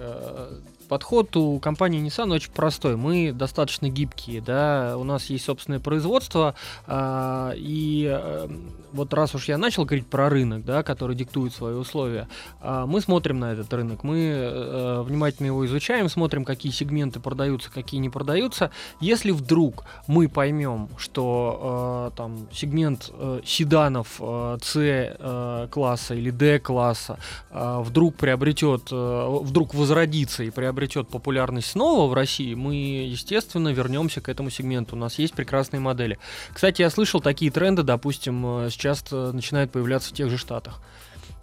Э, 0.84 0.88
подход 0.88 1.36
у 1.36 1.58
компании 1.58 2.02
Nissan 2.04 2.32
очень 2.32 2.52
простой. 2.52 2.96
Мы 2.96 3.32
достаточно 3.32 3.88
гибкие, 3.88 4.40
да, 4.40 4.96
у 4.96 5.04
нас 5.04 5.26
есть 5.26 5.44
собственное 5.44 5.80
производство, 5.80 6.54
а, 6.86 7.52
и 7.56 8.06
а, 8.10 8.50
вот 8.92 9.12
раз 9.14 9.34
уж 9.34 9.48
я 9.48 9.58
начал 9.58 9.84
говорить 9.84 10.06
про 10.06 10.28
рынок, 10.28 10.64
да, 10.64 10.82
который 10.82 11.16
диктует 11.16 11.52
свои 11.52 11.74
условия, 11.74 12.28
а, 12.60 12.86
мы 12.86 13.00
смотрим 13.00 13.40
на 13.40 13.52
этот 13.52 13.72
рынок, 13.72 14.04
мы 14.04 14.32
а, 14.34 15.02
внимательно 15.02 15.46
его 15.46 15.64
изучаем, 15.66 16.08
смотрим, 16.08 16.44
какие 16.44 16.72
сегменты 16.72 17.20
продаются, 17.20 17.70
какие 17.70 18.00
не 18.00 18.10
продаются. 18.10 18.70
Если 19.00 19.30
вдруг 19.30 19.84
мы 20.06 20.28
поймем, 20.28 20.88
что 20.98 21.58
а, 21.60 22.10
там 22.16 22.48
сегмент 22.52 23.10
а, 23.12 23.40
седанов 23.44 24.16
а, 24.20 24.58
C 24.62 25.16
а, 25.18 25.68
класса 25.68 26.14
или 26.14 26.30
D 26.30 26.58
класса 26.58 27.18
а, 27.50 27.80
вдруг 27.80 28.16
приобретет, 28.16 28.88
а, 28.92 29.40
вдруг 29.40 29.74
возродится 29.74 30.42
и 30.42 30.50
приобретет 30.50 30.73
приобретет 30.74 31.08
популярность 31.08 31.70
снова 31.70 32.10
в 32.10 32.14
России, 32.14 32.54
мы, 32.54 32.74
естественно, 32.74 33.68
вернемся 33.68 34.20
к 34.20 34.28
этому 34.28 34.50
сегменту. 34.50 34.96
У 34.96 34.98
нас 34.98 35.18
есть 35.18 35.34
прекрасные 35.34 35.80
модели. 35.80 36.18
Кстати, 36.52 36.82
я 36.82 36.90
слышал 36.90 37.20
такие 37.20 37.50
тренды, 37.50 37.82
допустим, 37.82 38.66
э, 38.66 38.70
сейчас 38.70 39.04
э, 39.12 39.30
начинают 39.32 39.70
появляться 39.70 40.10
в 40.10 40.12
тех 40.12 40.30
же 40.30 40.36
Штатах. 40.36 40.80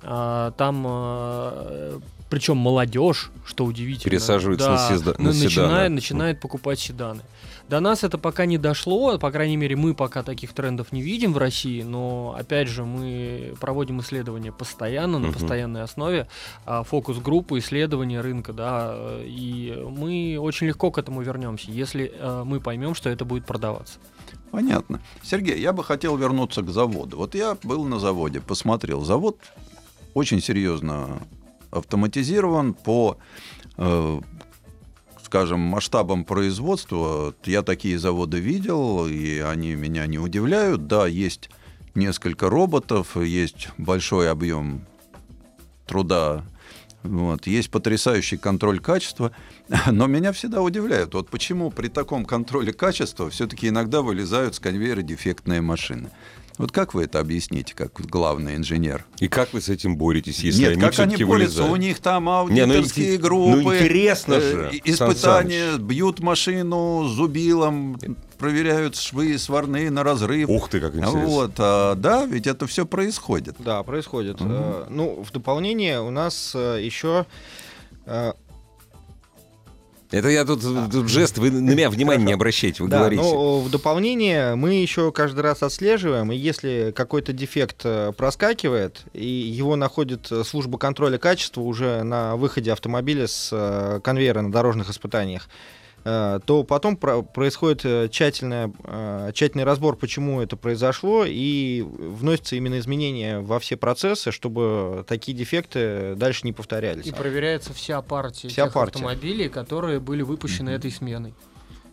А, 0.03 0.51
там 0.51 0.83
э, 0.85 1.99
причем 2.29 2.57
молодежь, 2.57 3.31
что 3.45 3.65
удивительно, 3.65 4.09
пересаживается 4.09 4.67
да, 4.67 4.73
на, 4.73 4.95
седа- 4.95 5.21
на 5.21 5.29
начинает, 5.29 5.51
седаны. 5.51 5.89
начинает 5.89 6.39
покупать 6.39 6.79
седаны. 6.79 7.21
До 7.71 7.79
нас 7.79 8.03
это 8.03 8.17
пока 8.17 8.45
не 8.45 8.57
дошло, 8.57 9.17
по 9.17 9.31
крайней 9.31 9.55
мере, 9.55 9.77
мы 9.77 9.93
пока 9.93 10.23
таких 10.23 10.51
трендов 10.51 10.91
не 10.91 11.01
видим 11.01 11.31
в 11.31 11.37
России, 11.37 11.83
но, 11.83 12.35
опять 12.37 12.67
же, 12.67 12.83
мы 12.83 13.53
проводим 13.61 14.01
исследования 14.01 14.51
постоянно, 14.51 15.19
на 15.19 15.31
постоянной 15.31 15.83
основе, 15.83 16.27
а, 16.65 16.83
фокус-группы, 16.83 17.59
исследования 17.59 18.19
рынка, 18.19 18.51
да, 18.51 18.93
и 19.23 19.81
мы 19.87 20.37
очень 20.37 20.67
легко 20.67 20.91
к 20.91 20.97
этому 20.97 21.21
вернемся, 21.21 21.71
если 21.71 22.11
а, 22.19 22.43
мы 22.43 22.59
поймем, 22.59 22.93
что 22.93 23.09
это 23.09 23.23
будет 23.23 23.45
продаваться. 23.45 23.99
Понятно. 24.51 24.99
Сергей, 25.23 25.57
я 25.61 25.71
бы 25.71 25.85
хотел 25.85 26.17
вернуться 26.17 26.63
к 26.63 26.69
заводу. 26.71 27.15
Вот 27.15 27.35
я 27.35 27.57
был 27.63 27.85
на 27.85 27.99
заводе, 27.99 28.41
посмотрел. 28.41 29.05
Завод 29.05 29.37
очень 30.13 30.41
серьезно 30.41 31.21
автоматизирован 31.71 32.73
по 32.73 33.15
э, 33.77 34.19
скажем, 35.31 35.61
масштабом 35.61 36.25
производства, 36.25 37.33
я 37.45 37.61
такие 37.61 37.97
заводы 37.97 38.39
видел, 38.41 39.07
и 39.07 39.39
они 39.39 39.75
меня 39.75 40.05
не 40.05 40.19
удивляют. 40.19 40.87
Да, 40.87 41.07
есть 41.07 41.49
несколько 41.95 42.49
роботов, 42.49 43.15
есть 43.15 43.69
большой 43.77 44.29
объем 44.29 44.85
труда, 45.87 46.43
вот, 47.03 47.47
есть 47.47 47.71
потрясающий 47.71 48.35
контроль 48.35 48.81
качества, 48.81 49.31
но 49.89 50.07
меня 50.07 50.33
всегда 50.33 50.61
удивляют, 50.61 51.13
вот 51.13 51.29
почему 51.29 51.71
при 51.71 51.87
таком 51.87 52.25
контроле 52.25 52.73
качества 52.73 53.29
все-таки 53.29 53.69
иногда 53.69 54.01
вылезают 54.01 54.55
с 54.55 54.59
конвейера 54.59 55.01
дефектные 55.01 55.61
машины. 55.61 56.11
Вот 56.57 56.71
как 56.71 56.93
вы 56.93 57.03
это 57.03 57.19
объясните, 57.19 57.73
как 57.75 57.93
главный 57.93 58.55
инженер? 58.55 59.05
И 59.19 59.27
как 59.27 59.53
вы 59.53 59.61
с 59.61 59.69
этим 59.69 59.97
боретесь, 59.97 60.39
если 60.39 60.61
Нет, 60.61 60.71
они 60.73 60.81
как 60.81 60.99
они 60.99 61.15
борются? 61.23 61.25
вылезают? 61.25 61.71
У 61.71 61.75
них 61.75 61.99
там 61.99 62.29
аудиторские 62.29 63.11
Не, 63.11 63.17
ну, 63.17 63.23
группы. 63.23 63.61
Ну, 63.61 63.75
интересно 63.75 64.33
э, 64.35 64.41
же. 64.41 64.81
Испытания, 64.83 65.77
бьют 65.77 66.19
машину 66.19 67.07
зубилом, 67.07 67.97
проверяют 68.37 68.95
швы 68.95 69.37
сварные 69.37 69.89
на 69.91 70.03
разрыв. 70.03 70.49
Ух 70.49 70.69
ты, 70.69 70.79
как 70.79 70.95
интересно. 70.95 71.25
Вот, 71.25 71.53
а, 71.57 71.95
да, 71.95 72.25
ведь 72.25 72.47
это 72.47 72.67
все 72.67 72.85
происходит. 72.85 73.55
Да, 73.59 73.81
происходит. 73.83 74.41
Угу. 74.41 74.53
ну, 74.89 75.23
в 75.23 75.31
дополнение 75.31 76.01
у 76.01 76.09
нас 76.09 76.53
э, 76.55 76.79
еще 76.81 77.25
это 80.11 80.27
я 80.27 80.45
тут, 80.45 80.61
тут 80.61 81.09
жест, 81.09 81.37
вы 81.37 81.51
на 81.51 81.71
меня 81.71 81.89
внимания 81.89 82.25
не 82.25 82.33
обращайте, 82.33 82.83
вы 82.83 82.89
да, 82.89 82.99
говорите. 82.99 83.23
Ну, 83.23 83.59
в 83.61 83.69
дополнение 83.69 84.55
мы 84.55 84.73
еще 84.73 85.11
каждый 85.11 85.41
раз 85.41 85.63
отслеживаем, 85.63 86.31
и 86.31 86.35
если 86.35 86.93
какой-то 86.95 87.33
дефект 87.33 87.81
э, 87.85 88.11
проскакивает, 88.15 89.01
и 89.13 89.25
его 89.25 89.75
находит 89.75 90.31
э, 90.31 90.43
служба 90.43 90.77
контроля 90.77 91.17
качества 91.17 91.61
уже 91.61 92.03
на 92.03 92.35
выходе 92.35 92.73
автомобиля 92.73 93.27
с 93.27 93.49
э, 93.51 93.99
конвейера 94.03 94.41
на 94.41 94.51
дорожных 94.51 94.89
испытаниях, 94.89 95.47
то 96.03 96.63
потом 96.63 96.97
происходит 96.97 97.81
э, 97.85 98.09
тщательный, 98.09 98.73
э, 98.83 99.31
тщательный 99.33 99.63
разбор, 99.63 99.95
почему 99.95 100.41
это 100.41 100.57
произошло, 100.57 101.25
и 101.27 101.81
вносятся 101.81 102.55
именно 102.55 102.79
изменения 102.79 103.39
во 103.39 103.59
все 103.59 103.77
процессы, 103.77 104.31
чтобы 104.31 105.05
такие 105.07 105.37
дефекты 105.37 106.15
дальше 106.15 106.41
не 106.43 106.53
повторялись. 106.53 107.05
И 107.05 107.11
проверяется 107.11 107.73
вся 107.73 108.01
партия 108.01 108.47
вся 108.47 108.65
тех 108.65 108.73
партия. 108.73 108.95
автомобилей, 108.95 109.49
которые 109.49 109.99
были 109.99 110.23
выпущены 110.23 110.71
mm-hmm. 110.71 110.75
этой 110.75 110.91
сменой. 110.91 111.33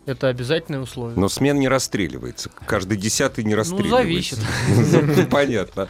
Это 0.05 0.27
обязательное 0.27 0.79
условие. 0.79 1.19
Но 1.19 1.29
смена 1.29 1.59
не 1.59 1.67
расстреливается. 1.67 2.49
Каждый 2.65 2.97
десятый 2.97 3.43
не 3.43 3.53
расстреливается. 3.53 4.37
Ну, 4.69 4.83
зависит. 4.83 5.17
Ну, 5.17 5.25
понятно. 5.29 5.87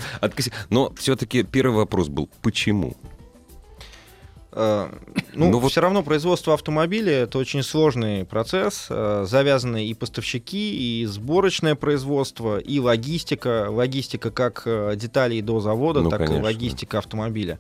Но 0.69 0.93
все-таки 0.97 1.43
первый 1.43 1.77
вопрос 1.77 2.10
был, 2.10 2.29
почему? 2.41 2.97
Э, 4.60 4.89
ну, 5.34 5.52
ну 5.52 5.60
вот... 5.60 5.72
все 5.72 5.80
равно 5.80 6.04
производство 6.04 6.54
автомобиля 6.54 7.13
это 7.13 7.38
очень 7.38 7.63
сложный 7.63 8.26
процесс, 8.26 8.88
э, 8.89 9.26
завязаны 9.26 9.86
и 9.86 9.93
поставщики, 9.93 11.02
и 11.02 11.06
сборочное 11.06 11.76
производство, 11.76 12.58
и 12.58 12.80
логистика, 12.80 13.67
логистика 13.69 14.32
как 14.32 14.63
э, 14.65 14.95
деталей 14.98 15.41
до 15.41 15.62
завода, 15.62 16.02
ну, 16.02 16.10
так 16.10 16.19
конечно. 16.19 16.39
и 16.39 16.43
логистика 16.43 16.98
автомобиля. 16.98 17.58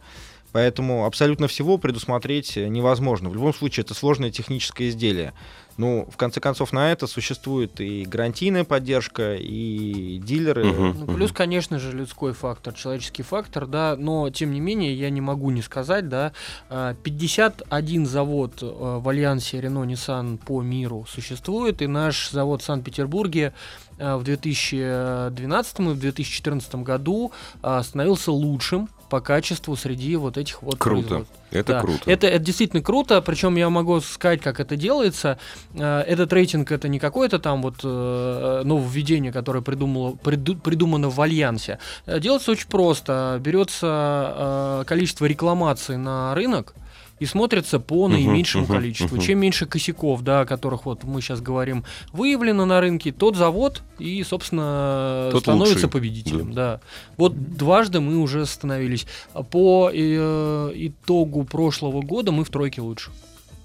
Поэтому 0.51 1.05
абсолютно 1.05 1.47
всего 1.47 1.77
предусмотреть 1.77 2.57
невозможно. 2.57 3.29
В 3.29 3.35
любом 3.35 3.53
случае, 3.53 3.83
это 3.83 3.93
сложное 3.93 4.31
техническое 4.31 4.89
изделие. 4.89 5.33
Ну, 5.79 6.05
в 6.11 6.17
конце 6.17 6.41
концов, 6.41 6.73
на 6.73 6.91
это 6.91 7.07
существует 7.07 7.79
и 7.79 8.03
гарантийная 8.03 8.65
поддержка, 8.65 9.35
и 9.35 10.19
дилеры. 10.21 10.67
Угу, 10.67 10.99
ну, 10.99 11.05
плюс, 11.05 11.31
конечно 11.31 11.79
же, 11.79 11.93
людской 11.93 12.33
фактор, 12.33 12.73
человеческий 12.73 13.23
фактор, 13.23 13.65
да, 13.65 13.95
но, 13.97 14.29
тем 14.29 14.51
не 14.51 14.59
менее, 14.59 14.93
я 14.93 15.09
не 15.09 15.21
могу 15.21 15.51
не 15.51 15.61
сказать, 15.61 16.09
да, 16.09 16.33
51 16.67 18.03
а, 18.03 18.05
завод 18.05 18.61
э, 18.61 18.65
в 18.65 19.07
альянсе 19.07 19.61
Renault-Nissan 19.61 20.39
по 20.39 20.61
миру 20.61 21.05
существует, 21.07 21.81
и 21.81 21.87
наш 21.87 22.29
завод 22.29 22.61
в 22.61 22.65
Санкт-Петербурге 22.65 23.53
э, 23.99 24.15
в 24.17 24.23
2012 24.23 25.79
и 25.79 25.83
в 25.83 25.97
2014 25.97 26.75
году 26.75 27.31
э, 27.63 27.81
становился 27.85 28.33
лучшим 28.33 28.89
по 29.09 29.21
качеству 29.21 29.75
среди 29.75 30.15
вот 30.15 30.37
этих 30.37 30.61
вот 30.61 30.77
Круто. 30.77 31.25
Это 31.51 31.73
да. 31.73 31.81
круто. 31.81 32.01
Это, 32.05 32.27
это 32.27 32.39
действительно 32.45 32.83
круто, 32.83 33.21
причем 33.21 33.55
я 33.55 33.69
могу 33.69 33.99
сказать, 34.01 34.41
как 34.41 34.59
это 34.59 34.75
делается. 34.75 35.39
Э, 35.73 36.01
этот 36.01 36.31
рейтинг 36.31 36.71
это 36.71 36.87
не 36.87 36.99
какое-то 36.99 37.39
там 37.39 37.61
вот 37.63 37.77
э, 37.83 38.61
нововведение, 38.63 39.31
которое 39.31 39.61
придумало, 39.61 40.11
приду, 40.11 40.55
придумано 40.55 41.09
в 41.09 41.19
Альянсе. 41.19 41.79
Э, 42.05 42.19
делается 42.19 42.51
очень 42.51 42.67
просто. 42.67 43.39
Берется 43.41 44.83
количество 44.87 45.25
рекламаций 45.25 45.97
на 45.97 46.35
рынок, 46.35 46.75
и 47.19 47.25
смотрится 47.25 47.79
по 47.79 48.07
наименьшему 48.07 48.63
uh-huh, 48.63 48.67
uh-huh, 48.67 48.73
количеству. 48.73 49.17
Uh-huh. 49.17 49.25
Чем 49.25 49.39
меньше 49.39 49.65
косяков, 49.65 50.21
да, 50.21 50.41
о 50.41 50.45
которых 50.45 50.85
вот 50.85 51.03
мы 51.03 51.21
сейчас 51.21 51.41
говорим, 51.41 51.83
выявлено 52.11 52.65
на 52.65 52.79
рынке, 52.79 53.11
тот 53.11 53.35
завод 53.35 53.83
и, 53.97 54.23
собственно, 54.23 55.29
тот 55.31 55.43
становится 55.43 55.75
лучший. 55.75 55.89
победителем. 55.89 56.53
Да. 56.53 56.75
да. 56.75 56.81
Вот 57.17 57.55
дважды 57.55 57.99
мы 57.99 58.17
уже 58.17 58.45
становились. 58.45 59.05
По 59.51 59.91
э, 59.93 60.71
итогу 60.75 61.43
прошлого 61.43 62.01
года 62.01 62.31
мы 62.31 62.43
в 62.43 62.49
тройке 62.49 62.81
лучше. 62.81 63.11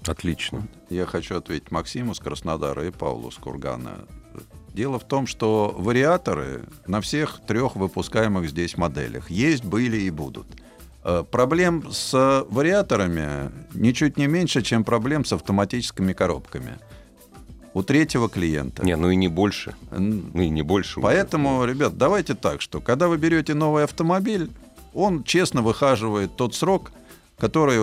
Отлично. 0.05 0.67
Я 0.89 1.05
хочу 1.05 1.35
ответить 1.37 1.71
Максиму 1.71 2.13
с 2.13 2.19
Краснодара 2.19 2.85
и 2.85 2.91
Павлу 2.91 3.31
с 3.31 3.35
Кургана. 3.35 4.05
Дело 4.73 4.99
в 4.99 5.05
том, 5.05 5.25
что 5.25 5.73
вариаторы 5.77 6.63
на 6.85 6.99
всех 6.99 7.39
трех 7.47 7.77
выпускаемых 7.77 8.49
здесь 8.49 8.77
моделях 8.77 9.31
есть, 9.31 9.63
были 9.63 10.01
и 10.01 10.09
будут. 10.09 10.47
Э, 11.07 11.23
проблем 11.29 11.91
с 11.91 12.45
вариаторами 12.49 13.51
ничуть 13.75 14.17
не 14.17 14.25
меньше, 14.25 14.63
чем 14.63 14.83
проблем 14.83 15.23
с 15.23 15.33
автоматическими 15.33 16.13
коробками. 16.13 16.79
У 17.75 17.83
третьего 17.83 18.27
клиента. 18.27 18.83
Не, 18.83 18.95
ну 18.95 19.11
и 19.11 19.15
не 19.15 19.27
больше. 19.27 19.75
Ну 19.91 20.41
и 20.41 20.49
не 20.49 20.63
больше. 20.63 20.99
Поэтому, 21.01 21.59
уже. 21.59 21.73
ребят, 21.73 21.95
давайте 21.95 22.33
так, 22.33 22.59
что 22.59 22.81
когда 22.81 23.07
вы 23.07 23.17
берете 23.17 23.53
новый 23.53 23.83
автомобиль, 23.83 24.49
он 24.95 25.23
честно 25.23 25.61
выхаживает 25.61 26.35
тот 26.35 26.55
срок, 26.55 26.91
который, 27.37 27.79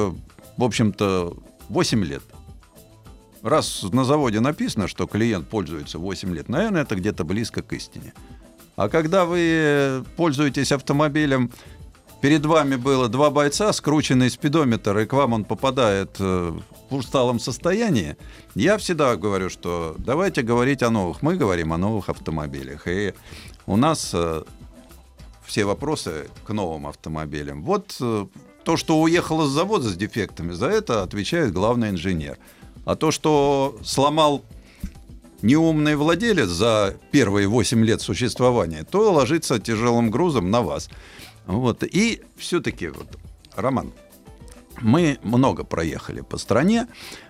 в 0.57 0.65
общем-то, 0.65 1.37
8 1.69 2.05
лет. 2.05 2.25
Раз 3.43 3.85
на 3.93 4.05
заводе 4.05 4.41
написано, 4.41 4.89
что 4.89 5.07
клиент 5.07 5.47
пользуется 5.47 6.01
8 6.01 6.35
лет, 6.35 6.49
наверное, 6.49 6.83
это 6.83 6.97
где-то 6.97 7.23
близко 7.23 7.63
к 7.63 7.73
истине. 7.73 8.15
А 8.75 8.89
когда 8.89 9.27
вы 9.27 10.03
пользуетесь 10.17 10.73
автомобилем 10.73 11.53
Перед 12.23 12.47
вами 12.47 12.77
было 12.77 13.09
два 13.09 13.31
бойца, 13.31 13.73
скрученный 13.73 14.31
спидометр, 14.31 14.97
и 14.99 15.07
к 15.07 15.13
вам 15.13 15.33
он 15.33 15.45
попадает 15.45 16.19
э, 16.21 16.53
в 16.89 16.95
усталом 16.95 17.41
состоянии, 17.41 18.17
я 18.55 18.79
всегда 18.79 19.17
говорю, 19.17 19.51
что 19.51 19.97
давайте 19.99 20.43
говорить 20.43 20.85
о 20.85 20.91
новых. 20.91 21.23
Мы 21.23 21.35
говорим 21.35 21.73
о 21.73 21.79
новых 21.79 22.09
автомобилях. 22.09 22.87
И 22.87 23.13
у 23.67 23.77
нас 23.77 24.13
э, 24.15 24.45
все 25.45 25.65
вопросы 25.65 26.29
к 26.47 26.51
новым 26.51 26.87
автомобилям. 26.87 27.65
Вот 27.65 27.97
э, 28.01 28.27
то, 28.63 28.77
что 28.77 29.01
уехало 29.01 29.49
с 29.49 29.51
завода 29.51 29.89
с 29.89 29.97
дефектами, 29.97 30.53
за 30.53 30.67
это 30.67 31.03
отвечает 31.03 31.53
главный 31.53 31.91
инженер. 31.91 32.39
А 32.85 32.95
то, 32.95 33.11
что 33.11 33.77
сломал 33.83 34.45
неумный 35.43 35.97
владелец 35.97 36.49
за 36.49 36.95
первые 37.11 37.49
8 37.49 37.85
лет 37.85 38.01
существования, 38.01 38.85
то 38.85 39.13
ложится 39.13 39.59
тяжелым 39.59 40.13
грузом 40.13 40.53
на 40.53 40.63
вас. 40.63 40.89
Вот. 41.47 41.83
И 41.85 42.23
все-таки, 42.37 42.89
вот, 42.89 43.09
Роман, 43.57 43.93
мы 44.81 45.19
много 45.23 45.65
проехали 45.65 46.21
по 46.23 46.39
стране, 46.39 46.87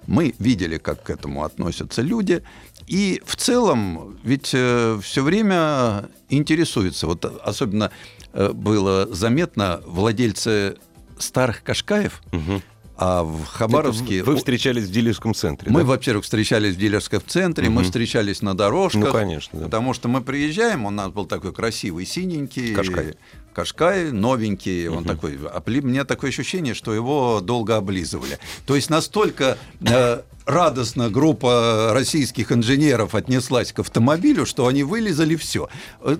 мы 0.07 0.35
видели, 0.39 0.79
как 0.79 1.03
к 1.03 1.11
этому 1.11 1.45
относятся 1.45 2.03
люди, 2.03 2.43
и 2.87 3.21
в 3.25 3.37
целом 3.37 4.19
ведь 4.23 4.51
э, 4.55 4.99
все 5.03 5.23
время 5.23 6.09
интересуются, 6.29 7.07
вот 7.07 7.25
особенно 7.45 7.91
э, 8.33 8.53
было 8.53 9.07
заметно 9.13 9.81
владельцы 9.87 10.77
старых 11.19 11.63
Кашкаев, 11.63 12.23
Мгм. 12.33 12.63
а 12.97 13.23
в 13.25 13.45
Хабаровске... 13.45 14.19
Это 14.21 14.31
Вы 14.31 14.37
встречались 14.37 14.85
в 14.85 14.91
дилерском 14.93 15.35
центре, 15.35 15.71
Мы, 15.71 15.81
да? 15.81 15.87
во-первых, 15.87 16.25
встречались 16.25 16.75
в 16.75 16.79
дилерском 16.79 17.23
центре, 17.27 17.69
мы 17.69 17.77
Мгм. 17.83 17.85
встречались 17.85 18.41
на 18.43 18.57
дорожках. 18.57 19.05
Ну, 19.05 19.13
конечно, 19.13 19.59
да. 19.59 19.65
Потому 19.67 19.93
что 19.95 20.09
мы 20.09 20.23
приезжаем, 20.23 20.87
у 20.87 20.91
нас 20.91 21.11
был 21.11 21.27
такой 21.27 21.53
красивый, 21.53 22.07
синенький. 22.07 22.75
Кашкай. 22.75 23.15
Кашкай, 23.55 24.13
новенький, 24.13 24.89
он 24.89 25.05
такой. 25.05 25.39
Обли... 25.47 25.81
У 25.81 25.87
меня 25.87 26.05
такое 26.05 26.31
ощущение, 26.31 26.75
что 26.75 26.95
его 26.95 27.41
долго 27.41 27.77
облизывали. 27.77 28.39
То 28.67 28.77
есть 28.77 28.91
настолько 28.91 29.59
э, 29.81 30.23
радостно 30.47 31.11
группа 31.11 31.91
российских 31.93 32.53
инженеров 32.53 33.15
отнеслась 33.15 33.73
к 33.73 33.81
автомобилю, 33.81 34.47
что 34.47 34.67
они 34.67 34.83
вылезали 34.83 35.37
все. 35.37 35.69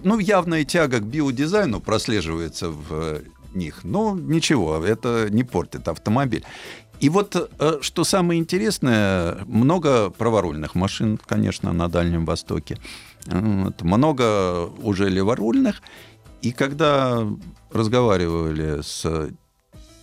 Ну, 0.05 0.19
явная 0.19 0.65
тяга 0.65 0.99
к 0.99 1.05
биодизайну 1.05 1.81
прослеживается 1.81 2.71
в 2.71 2.87
э, 2.91 3.23
них. 3.55 3.85
Но 3.85 4.17
ничего, 4.17 4.85
это 4.85 5.29
не 5.31 5.45
портит 5.45 5.89
автомобиль. 5.89 6.45
И 7.01 7.09
вот 7.09 7.35
э, 7.35 7.79
что 7.81 8.05
самое 8.05 8.39
интересное, 8.39 9.39
много 9.47 10.11
праворульных 10.11 10.75
машин, 10.77 11.19
конечно, 11.27 11.73
на 11.73 11.89
Дальнем 11.89 12.25
Востоке. 12.25 12.79
Вот, 13.27 13.83
много 13.83 14.67
уже 14.67 15.09
леворульных. 15.09 15.83
И 16.43 16.51
когда 16.53 17.27
разговаривали 17.71 18.83
с 18.83 19.31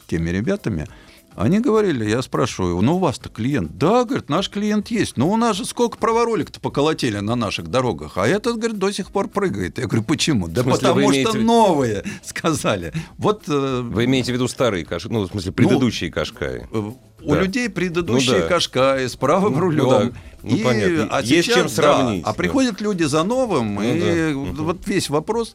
теми 0.08 0.30
ребятами, 0.30 0.88
они 1.36 1.60
говорили, 1.60 2.10
я 2.10 2.22
спрашиваю, 2.22 2.82
ну 2.82 2.96
у 2.96 3.00
вас-то 3.00 3.30
клиент? 3.30 3.78
Да, 3.78 4.04
говорит, 4.04 4.30
наш 4.30 4.50
клиент 4.50 4.90
есть. 4.90 5.16
Но 5.16 5.30
у 5.30 5.38
нас 5.38 5.56
же 5.56 5.64
сколько 5.66 5.98
праворолик-то 5.98 6.60
поколотили 6.60 7.20
на 7.20 7.36
наших 7.36 7.68
дорогах, 7.70 8.18
а 8.18 8.28
этот, 8.28 8.58
говорит, 8.58 8.78
до 8.78 8.92
сих 8.92 9.12
пор 9.12 9.30
прыгает. 9.30 9.78
Я 9.78 9.86
говорю, 9.86 10.04
почему? 10.04 10.48
Да 10.48 10.64
смысле, 10.64 10.80
потому 10.80 11.02
что 11.02 11.12
имеете 11.12 11.32
виду- 11.38 11.46
новые, 11.46 12.04
сказали. 12.24 12.94
Вот 13.18 13.44
э, 13.48 13.82
Вы 13.84 14.06
имеете 14.06 14.32
в 14.32 14.36
виду 14.36 14.48
старые 14.48 14.84
кашкаи, 14.86 15.12
ну, 15.14 15.22
в 15.22 15.28
смысле, 15.28 15.52
предыдущие 15.54 16.12
кашкаи? 16.12 16.68
Э, 16.72 16.92
У 17.22 17.34
Да. 17.34 17.42
людей 17.42 17.70
предыдущие 17.70 18.36
Ну 18.38 18.42
да. 18.44 18.48
кашкаи 18.48 19.06
с 19.08 19.16
правым 19.18 19.54
Ну, 19.54 19.60
рулем. 19.60 19.84
ну 19.86 19.90
да. 19.92 20.12
Ну, 20.42 20.58
понятно. 20.64 21.08
а 21.12 21.22
Есть 21.22 21.48
сейчас, 21.48 21.56
чем 21.56 21.64
да, 21.68 21.70
сравнить, 21.70 22.24
а 22.24 22.28
да. 22.28 22.34
приходят 22.34 22.80
люди 22.82 23.04
за 23.04 23.24
новым, 23.24 23.76
Ну 23.76 23.82
и 23.84 24.34
да. 24.34 24.64
Вот 24.64 24.88
весь 24.88 25.10
вопрос. 25.10 25.54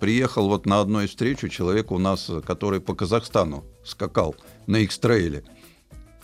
Приехал 0.00 0.48
вот 0.48 0.66
на 0.66 0.80
одной 0.80 1.06
встречу 1.06 1.48
человек 1.48 1.90
у 1.90 1.98
нас, 1.98 2.30
который 2.46 2.80
по 2.80 2.94
Казахстану 2.94 3.64
скакал 3.84 4.36
на 4.66 4.76
X-трейле. 4.78 5.44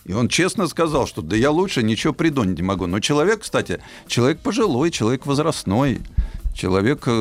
И 0.05 0.13
он 0.13 0.27
честно 0.27 0.67
сказал, 0.67 1.07
что 1.07 1.21
да 1.21 1.35
я 1.35 1.49
лучше 1.49 1.81
ничего 1.81 2.13
придумать 2.13 2.57
не 2.57 2.63
могу. 2.63 2.85
Но 2.85 2.99
человек, 2.99 3.41
кстати, 3.41 3.81
человек 4.07 4.39
пожилой, 4.39 4.91
человек 4.91 5.25
возрастной, 5.25 6.01
человек, 6.55 7.03
э, 7.05 7.11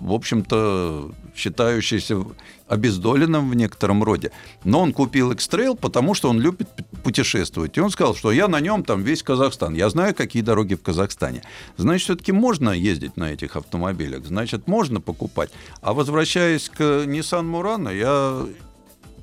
в 0.00 0.12
общем-то, 0.12 1.12
считающийся 1.34 2.24
обездоленным 2.68 3.48
в 3.50 3.54
некотором 3.54 4.02
роде. 4.02 4.32
Но 4.64 4.80
он 4.80 4.92
купил 4.92 5.30
X-Trail, 5.32 5.76
потому 5.76 6.14
что 6.14 6.28
он 6.28 6.40
любит 6.40 6.68
путешествовать. 7.04 7.76
И 7.76 7.80
он 7.80 7.90
сказал, 7.90 8.14
что 8.14 8.32
я 8.32 8.48
на 8.48 8.60
нем 8.60 8.82
там 8.82 9.02
весь 9.02 9.22
Казахстан. 9.22 9.74
Я 9.74 9.88
знаю, 9.88 10.14
какие 10.14 10.42
дороги 10.42 10.74
в 10.74 10.82
Казахстане. 10.82 11.42
Значит, 11.76 12.04
все-таки 12.04 12.32
можно 12.32 12.70
ездить 12.70 13.16
на 13.16 13.32
этих 13.32 13.56
автомобилях. 13.56 14.26
Значит, 14.26 14.66
можно 14.66 15.00
покупать. 15.00 15.50
А 15.80 15.92
возвращаясь 15.92 16.68
к 16.68 16.80
Nissan 16.80 17.48
Murano, 17.48 17.96
я 17.96 18.46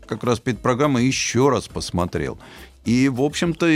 как 0.08 0.23
раз 0.23 0.39
перед 0.39 0.60
программой 0.60 1.06
еще 1.06 1.49
раз 1.49 1.67
посмотрел. 1.67 2.38
И, 2.86 3.10
в 3.10 3.21
общем-то, 3.21 3.67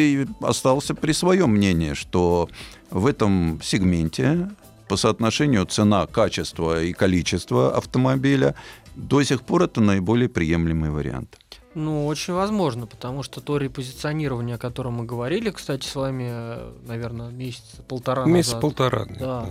остался 0.41 0.93
при 0.93 1.13
своем 1.13 1.51
мнении, 1.51 1.93
что 1.93 2.49
в 2.89 3.05
этом 3.05 3.59
сегменте 3.63 4.49
по 4.87 4.97
соотношению 4.97 5.65
цена, 5.65 6.07
качество 6.07 6.81
и 6.81 6.93
количество 6.93 7.75
автомобиля 7.75 8.55
до 8.95 9.23
сих 9.23 9.41
пор 9.41 9.63
это 9.63 9.81
наиболее 9.81 10.29
приемлемый 10.29 10.89
вариант. 10.89 11.37
Ну, 11.75 12.07
очень 12.07 12.33
возможно, 12.33 12.87
потому 12.87 13.21
что 13.21 13.39
то 13.39 13.57
репозиционирование, 13.57 14.55
о 14.55 14.57
котором 14.57 14.95
мы 14.95 15.05
говорили, 15.05 15.51
кстати, 15.51 15.85
с 15.85 15.95
вами, 15.95 16.27
э, 16.27 16.71
наверное, 16.87 17.29
месяца 17.29 17.83
полтора 17.87 18.25
Месяц 18.25 18.53
назад, 18.53 18.61
полтора. 18.61 19.05
Да. 19.19 19.45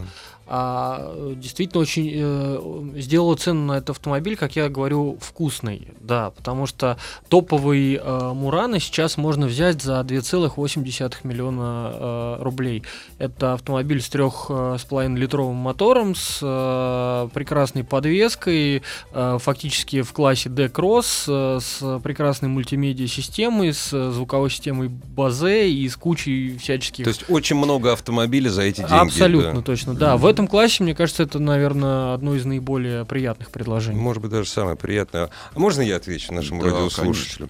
А, 0.48 1.12
э, 1.14 1.34
действительно 1.36 1.82
очень 1.82 2.12
э, 2.14 3.00
сделала 3.00 3.34
цену 3.36 3.66
на 3.66 3.72
этот 3.78 3.90
автомобиль, 3.90 4.36
как 4.36 4.56
я 4.56 4.68
говорю, 4.68 5.18
вкусный, 5.20 5.88
да, 6.00 6.30
потому 6.30 6.66
что 6.66 6.98
топовый 7.28 8.00
э, 8.02 8.78
сейчас 8.80 9.16
можно 9.16 9.46
взять 9.46 9.82
за 9.82 10.00
2,8 10.00 11.16
миллиона 11.24 11.90
э, 11.92 12.36
рублей. 12.42 12.82
Это 13.18 13.54
автомобиль 13.54 14.00
с 14.00 14.08
3,5 14.08 15.16
литровым 15.16 15.56
мотором, 15.56 16.14
с 16.14 16.38
э, 16.42 17.28
прекрасной 17.34 17.84
подвеской, 17.84 18.82
э, 19.12 19.38
фактически 19.40 20.02
в 20.02 20.12
классе 20.12 20.48
D-Cross, 20.48 21.24
э, 21.28 21.60
с 21.60 22.00
прекрасной 22.00 22.48
мультимедиа-системой, 22.48 23.72
с 23.72 23.92
э, 23.92 24.10
звуковой 24.12 24.50
системой 24.50 24.88
Bose 24.88 25.68
и 25.68 25.88
с 25.88 25.96
кучей 25.96 26.56
всяческих 26.58 27.04
То 27.04 27.10
есть 27.10 27.24
очень 27.28 27.56
много 27.56 27.92
автомобилей 27.92 28.48
за 28.48 28.62
эти 28.62 28.80
деньги. 28.80 28.92
Абсолютно 28.92 29.54
да. 29.54 29.62
точно, 29.62 29.94
да. 29.94 30.16
В 30.16 30.26
этом 30.36 30.48
классе, 30.48 30.82
мне 30.82 30.94
кажется, 30.94 31.22
это, 31.22 31.38
наверное, 31.38 32.12
одно 32.12 32.34
из 32.34 32.44
наиболее 32.44 33.06
приятных 33.06 33.50
предложений. 33.50 34.00
Может 34.00 34.22
быть, 34.22 34.30
даже 34.30 34.48
самое 34.50 34.76
приятное. 34.76 35.30
А 35.54 35.58
можно 35.58 35.80
я 35.80 35.96
отвечу 35.96 36.34
нашему 36.34 36.62
Да, 36.62 36.70
радиослушателю? 36.70 37.48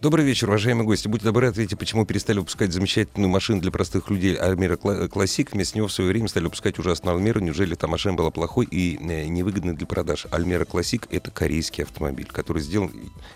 Добрый 0.00 0.24
вечер, 0.24 0.48
уважаемые 0.48 0.86
гости. 0.86 1.08
Будьте 1.08 1.24
добры, 1.24 1.48
ответьте, 1.48 1.74
почему 1.74 2.06
перестали 2.06 2.38
выпускать 2.38 2.72
замечательную 2.72 3.28
машину 3.28 3.60
для 3.60 3.72
простых 3.72 4.10
людей 4.10 4.36
Альмера 4.36 4.76
Кла- 4.76 5.08
Классик. 5.08 5.50
Вместо 5.52 5.76
него 5.76 5.88
в 5.88 5.92
свое 5.92 6.10
время 6.10 6.28
стали 6.28 6.44
выпускать 6.44 6.78
ужасную 6.78 7.16
Альмеру. 7.16 7.40
Неужели 7.40 7.72
эта 7.72 7.88
машина 7.88 8.14
была 8.14 8.30
плохой 8.30 8.66
и 8.70 8.96
э, 8.96 9.26
невыгодной 9.26 9.72
для 9.74 9.88
продаж? 9.88 10.28
Альмера 10.30 10.64
Классик— 10.64 11.08
это 11.10 11.32
корейский 11.32 11.82
автомобиль, 11.82 12.28
который 12.30 12.62
сделан, 12.62 12.92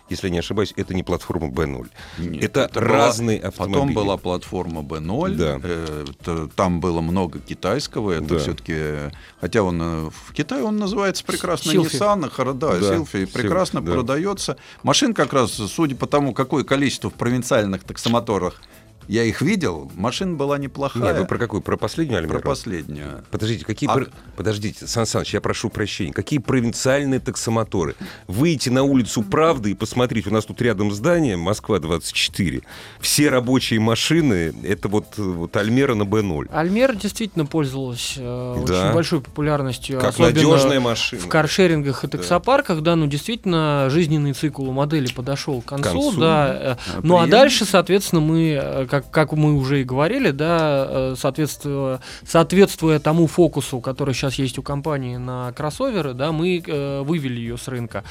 если 0.09 0.29
я 0.29 0.33
не 0.35 0.39
ошибаюсь, 0.39 0.73
это 0.77 0.95
не 0.95 1.03
платформа 1.03 1.49
B0. 1.49 1.89
Нет, 2.19 2.45
это 2.45 2.71
была- 2.73 2.81
разные 2.87 3.41
автомобили. 3.41 3.75
Потом 3.81 3.95
была 3.95 4.17
платформа 4.17 4.83
B0, 4.83 5.35
Да. 5.35 5.61
э, 5.65 6.49
там 6.55 6.79
было 6.79 7.01
много 7.01 7.41
китайского, 7.41 8.13
это 8.13 8.35
Да. 8.35 8.39
все-таки, 8.39 9.11
хотя 9.41 9.65
он 9.65 9.83
э, 9.83 10.11
в 10.11 10.33
Китае 10.33 10.63
он 10.63 10.77
называется 10.77 11.25
прекрасно 11.25 11.73
Силфи. 11.73 11.97
Nissan, 11.97 12.55
да, 12.55 12.79
Да, 12.79 12.81
Силфи, 12.81 13.19
Силфи, 13.19 13.27
прекрасно 13.27 13.81
да. 13.81 13.91
продается. 13.95 14.57
Машин 14.85 15.13
как 15.13 15.33
раз, 15.33 15.51
судя 15.55 15.97
по 15.97 16.07
тому, 16.07 16.33
какое 16.53 16.65
количество 16.65 17.09
в 17.09 17.15
провинциальных 17.15 17.83
таксомоторах 17.83 18.61
я 19.09 19.25
их 19.25 19.43
видел, 19.43 19.91
машина 19.95 20.35
была 20.37 20.59
неплохая. 20.59 21.03
Нет, 21.03 21.19
вы 21.19 21.25
про 21.27 21.39
какую? 21.39 21.61
Про 21.63 21.77
последнюю 21.77 22.19
Альмеру? 22.19 22.41
Про 22.41 22.49
последнюю. 22.51 23.23
Подождите, 23.31 23.65
какие... 23.65 23.89
А- 23.91 24.07
Подождите, 24.37 24.87
Сан 24.87 25.07
Саныч, 25.07 25.35
я 25.35 25.41
прошу 25.41 25.69
прощения. 25.69 26.13
Какие 26.13 26.39
провинциальные 26.39 27.21
таксомоторы? 27.21 27.95
Выйти 28.27 28.69
на 28.71 28.83
улицу 28.83 29.23
Правды 29.23 29.71
и 29.73 29.75
посмотреть, 29.75 30.27
у 30.27 30.31
нас 30.31 30.45
тут 30.47 30.61
рядом 30.63 30.91
здание, 30.93 31.37
Москва-24. 31.37 32.63
Все 33.01 33.29
рабочие 33.29 33.81
машины, 33.81 34.53
это 34.65 34.89
вот, 34.89 35.17
вот 35.19 35.57
Альмера 35.57 35.95
на 35.95 36.03
Б0. 36.05 36.49
Альмера 36.53 36.95
действительно 36.95 37.47
пользовалась 37.47 38.15
э, 38.17 38.65
Да. 38.67 38.85
очень 38.87 38.95
большой 38.95 39.21
популярностью. 39.21 40.01
Как 40.01 40.19
надежная 40.19 40.81
машина. 40.81 41.23
в 41.23 41.29
каршерингах 41.29 42.05
и 42.05 42.09
таксопарках, 42.09 42.81
да, 42.83 42.97
ну 42.97 43.07
действительно 43.07 43.89
жизненный 43.91 44.33
цикл 44.33 44.65
у 44.69 44.73
модели 44.73 45.13
подошел 45.13 45.61
к 45.63 45.67
концу, 45.67 45.91
концу. 46.03 46.21
да. 46.21 46.49
э, 46.55 46.73
А 46.97 47.01
Ну 47.03 47.17
а 47.19 47.25
прием- 47.27 47.31
дальше, 47.31 47.65
соответственно, 47.65 48.21
мы, 48.23 48.59
э, 48.61 48.87
как, 48.93 49.11
как 49.11 49.33
мы 49.33 49.55
уже 49.55 49.81
и 49.81 49.85
говорили, 49.85 50.33
да, 50.33 50.87
э, 50.87 51.15
соответствуя, 51.17 52.03
соответствуя 52.27 52.99
тому 52.99 53.27
фокусу, 53.27 53.81
который 53.81 54.13
сейчас 54.13 54.35
есть 54.35 54.59
у 54.59 54.63
компании 54.63 55.17
на 55.17 55.51
кроссоверы, 55.53 56.13
да, 56.13 56.31
мы 56.31 56.63
э, 56.65 57.01
вывели 57.01 57.41
ее 57.41 57.57
с 57.57 57.69
рынка. 57.69 58.05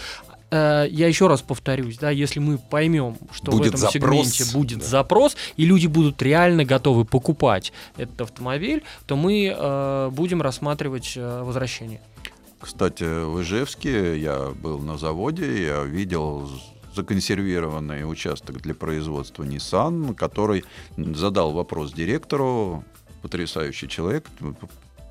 Э, 0.49 0.87
Я 0.89 1.07
еще 1.07 1.27
раз 1.27 1.43
повторюсь, 1.43 1.99
да, 1.99 2.09
если 2.09 2.39
мы 2.39 2.57
поймем, 2.57 3.17
что 3.31 3.51
Будет 3.51 3.73
в 3.73 3.75
этом 3.75 3.91
запрос, 3.91 4.29
сегменте 4.31 4.57
будет 4.57 4.79
да. 4.79 4.85
запрос, 4.85 5.37
и 5.55 5.65
люди 5.65 5.85
будут 5.85 6.19
реально 6.23 6.65
готовы 6.65 7.05
покупать 7.05 7.73
этот 7.95 8.21
автомобиль, 8.21 8.83
то 9.05 9.15
мы 9.15 9.53
э, 9.55 10.09
будем 10.11 10.41
рассматривать 10.41 11.13
э, 11.15 11.43
возвращение. 11.43 12.01
Кстати, 12.59 13.03
в 13.03 13.39
Ижевске 13.43 14.19
я 14.19 14.49
был 14.63 14.79
на 14.79 14.97
заводе, 14.97 15.67
я 15.67 15.83
видел 15.83 16.49
законсервированный 16.95 18.09
участок 18.09 18.61
для 18.61 18.73
производства 18.73 19.43
Nissan, 19.43 20.13
который 20.15 20.63
задал 20.97 21.51
вопрос 21.51 21.93
директору, 21.93 22.83
потрясающий 23.21 23.87
человек, 23.87 24.27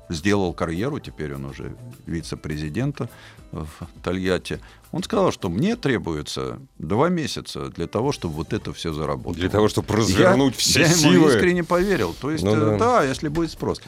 сделал 0.09 0.53
карьеру, 0.53 0.99
теперь 0.99 1.35
он 1.35 1.45
уже 1.45 1.75
вице-президента 2.05 3.09
в 3.51 3.67
Тольятти. 4.03 4.59
Он 4.91 5.03
сказал, 5.03 5.31
что 5.31 5.49
мне 5.49 5.75
требуется 5.75 6.59
два 6.77 7.09
месяца 7.09 7.69
для 7.69 7.87
того, 7.87 8.11
чтобы 8.11 8.35
вот 8.35 8.53
это 8.53 8.73
все 8.73 8.93
заработало. 8.93 9.35
Для 9.35 9.49
того, 9.49 9.67
чтобы 9.69 9.95
развернуть 9.95 10.53
я, 10.53 10.59
все 10.59 10.79
я 10.81 10.87
силы. 10.89 11.13
ему 11.15 11.29
искренне 11.29 11.63
поверил. 11.63 12.13
То 12.19 12.31
есть, 12.31 12.43
Ну 12.43 12.55
э, 12.55 12.59
да. 12.59 12.77
да, 12.77 13.03
если 13.03 13.29
будет 13.29 13.51
спрос. 13.51 13.81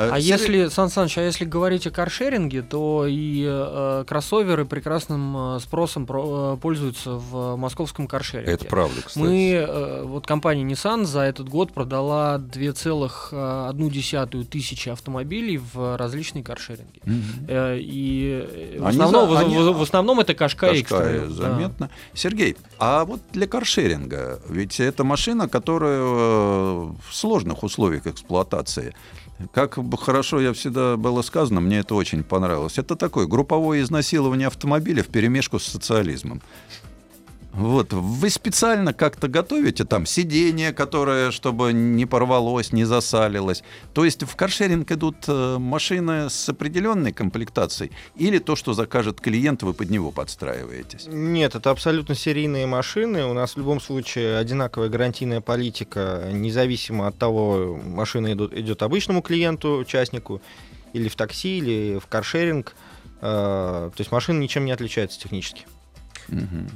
А 0.00 0.16
Э, 0.16 0.20
если, 0.20 0.68
Сан 0.68 0.88
Саныч, 0.88 1.18
а 1.18 1.22
если 1.22 1.44
говорить 1.44 1.86
о 1.86 1.90
каршеринге, 1.90 2.62
то 2.62 3.06
и 3.06 3.44
э, 3.46 4.04
кроссоверы 4.06 4.64
прекрасным 4.64 5.56
э, 5.56 5.60
спросом 5.60 6.06
про- 6.06 6.54
э, 6.54 6.56
пользуются 6.60 7.12
в 7.12 7.56
московском 7.56 8.06
каршеринге. 8.06 8.52
Это 8.52 8.64
правда, 8.64 9.02
кстати. 9.04 9.18
Мы, 9.18 9.52
э, 9.52 10.02
вот 10.04 10.26
компания 10.26 10.62
Nissan 10.64 11.04
за 11.04 11.20
этот 11.20 11.48
год 11.48 11.72
продала 11.72 12.38
2,1 12.38 14.44
тысячи 14.44 14.88
автомобилей 14.88 15.58
в 15.58 15.96
различные 15.96 16.42
каршеринги. 16.44 17.00
Мгм. 17.04 17.22
Э, 17.48 17.78
И 17.80 18.46
э, 18.48 18.78
в 18.78 18.86
Они 18.86 18.98
основном, 18.98 19.28
за- 19.30 19.34
в- 19.34 19.38
они- 19.38 19.56
в, 19.72 19.82
основном 19.82 20.20
это 20.20 20.34
Кашкай, 20.34 20.80
Экстра. 20.80 21.20
Да. 21.26 21.28
заметно. 21.28 21.90
Сергей, 22.14 22.56
а 22.78 23.04
вот 23.04 23.20
для 23.32 23.46
каршеринга, 23.46 24.40
ведь 24.48 24.80
это 24.80 25.04
машина, 25.04 25.48
которая 25.48 26.00
э, 26.00 26.92
в 27.08 27.14
сложных 27.14 27.62
условиях 27.62 28.06
эксплуатации. 28.06 28.94
Как 29.52 29.78
хорошо 30.00 30.40
я 30.40 30.52
всегда 30.52 30.96
было 30.96 31.22
сказано, 31.22 31.60
мне 31.60 31.78
это 31.78 31.94
очень 31.94 32.22
понравилось. 32.22 32.78
Это 32.78 32.96
такое 32.96 33.26
групповое 33.26 33.82
изнасилование 33.82 34.48
автомобиля 34.48 35.02
в 35.02 35.08
перемешку 35.08 35.58
с 35.58 35.64
социализмом. 35.64 36.42
Вот, 37.52 37.92
вы 37.92 38.30
специально 38.30 38.92
как-то 38.92 39.26
готовите 39.26 39.84
там 39.84 40.06
сиденье, 40.06 40.72
которое, 40.72 41.32
чтобы 41.32 41.72
не 41.72 42.06
порвалось, 42.06 42.72
не 42.72 42.84
засалилось. 42.84 43.64
То 43.92 44.04
есть 44.04 44.22
в 44.22 44.36
каршеринг 44.36 44.90
идут 44.92 45.16
э, 45.26 45.58
машины 45.58 46.30
с 46.30 46.48
определенной 46.48 47.12
комплектацией 47.12 47.90
или 48.16 48.38
то, 48.38 48.54
что 48.54 48.72
закажет 48.72 49.20
клиент, 49.20 49.64
вы 49.64 49.74
под 49.74 49.90
него 49.90 50.12
подстраиваетесь? 50.12 51.06
Нет, 51.08 51.56
это 51.56 51.70
абсолютно 51.70 52.14
серийные 52.14 52.66
машины. 52.66 53.24
У 53.24 53.32
нас 53.32 53.54
в 53.54 53.56
любом 53.56 53.80
случае 53.80 54.38
одинаковая 54.38 54.88
гарантийная 54.88 55.40
политика, 55.40 56.30
независимо 56.32 57.08
от 57.08 57.18
того, 57.18 57.80
машина 57.84 58.32
идут- 58.32 58.54
идет 58.54 58.82
обычному 58.82 59.22
клиенту, 59.22 59.76
участнику, 59.78 60.40
или 60.92 61.08
в 61.08 61.16
такси, 61.16 61.58
или 61.58 61.98
в 61.98 62.06
каршеринг. 62.06 62.74
Э, 63.20 63.90
То 63.94 64.00
есть 64.00 64.12
машина 64.12 64.38
ничем 64.38 64.64
не 64.64 64.72
отличается 64.72 65.18
технически. 65.18 65.66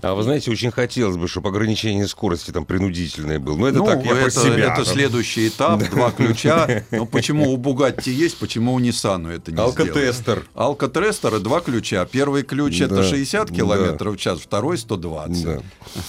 А 0.03 0.15
вы 0.15 0.23
знаете, 0.23 0.51
очень 0.51 0.71
хотелось 0.71 1.17
бы, 1.17 1.29
чтобы 1.29 1.49
ограничение 1.49 2.07
скорости 2.09 2.51
там 2.51 2.65
принудительное 2.65 3.39
было. 3.39 3.57
Но 3.57 3.69
это 3.69 3.79
ну, 3.79 3.87
так, 3.87 4.05
я 4.05 4.11
про 4.11 4.21
это, 4.21 4.31
себя. 4.31 4.73
это 4.73 4.85
следующий 4.85 5.49
этап, 5.49 5.89
два 5.91 6.11
ключа. 6.11 6.85
Но 6.91 7.07
почему 7.07 7.53
у 7.53 7.57
Бугатти 7.57 8.11
есть, 8.11 8.39
почему 8.39 8.75
у 8.75 8.79
Ниссану 8.79 9.31
это 9.31 9.53
не? 9.53 9.59
Алкотестер. 9.59 10.45
Алкотестер 10.55 11.37
и 11.37 11.41
два 11.41 11.61
ключа. 11.61 12.05
Первый 12.07 12.43
ключ 12.43 12.79
Да, 12.79 12.87
это 12.87 13.03
60 13.03 13.49
да. 13.49 13.55
километров 13.55 14.17
в 14.17 14.19
час, 14.19 14.41
второй 14.41 14.79
120. 14.79 15.45
Да. 15.45 15.59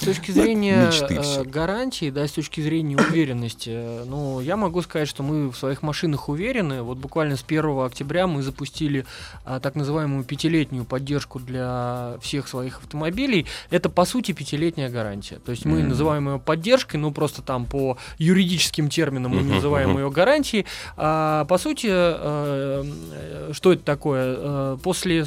С 0.00 0.04
точки 0.04 0.30
зрения 0.30 0.90
э, 1.08 1.44
гарантии, 1.44 2.10
да, 2.10 2.26
с 2.26 2.32
точки 2.32 2.60
зрения 2.60 2.96
уверенности, 2.96 3.70
э, 3.72 4.04
ну, 4.06 4.40
я 4.40 4.56
могу 4.56 4.82
сказать, 4.82 5.08
что 5.08 5.22
мы 5.22 5.50
в 5.50 5.56
своих 5.56 5.82
машинах 5.82 6.28
уверены. 6.28 6.82
Вот 6.82 6.98
буквально 6.98 7.36
с 7.36 7.44
1 7.46 7.78
октября 7.80 8.26
мы 8.26 8.42
запустили 8.42 9.06
а, 9.44 9.60
так 9.60 9.74
называемую 9.74 10.24
пятилетнюю 10.24 10.84
поддержку 10.84 11.38
для 11.38 12.16
всех 12.20 12.48
своих 12.48 12.78
автомобилей. 12.78 13.35
Это, 13.70 13.88
по 13.90 14.04
сути, 14.04 14.32
пятилетняя 14.32 14.88
гарантия. 14.88 15.36
То 15.44 15.50
есть 15.50 15.64
мы 15.64 15.80
Мгм. 15.80 15.88
называем 15.90 16.28
ее 16.28 16.38
поддержкой, 16.38 16.96
ну, 16.96 17.10
просто 17.12 17.42
там 17.42 17.66
по 17.66 17.98
юридическим 18.18 18.88
терминам 18.88 19.32
мы 19.36 19.42
называем 19.42 19.96
ее 19.98 20.10
гарантией. 20.10 20.64
А, 20.96 21.44
по 21.44 21.58
сути, 21.58 21.88
э, 21.90 22.84
э, 22.84 23.52
что 23.52 23.72
это 23.72 23.82
такое? 23.82 24.36
Э, 24.38 24.76
После 24.82 25.24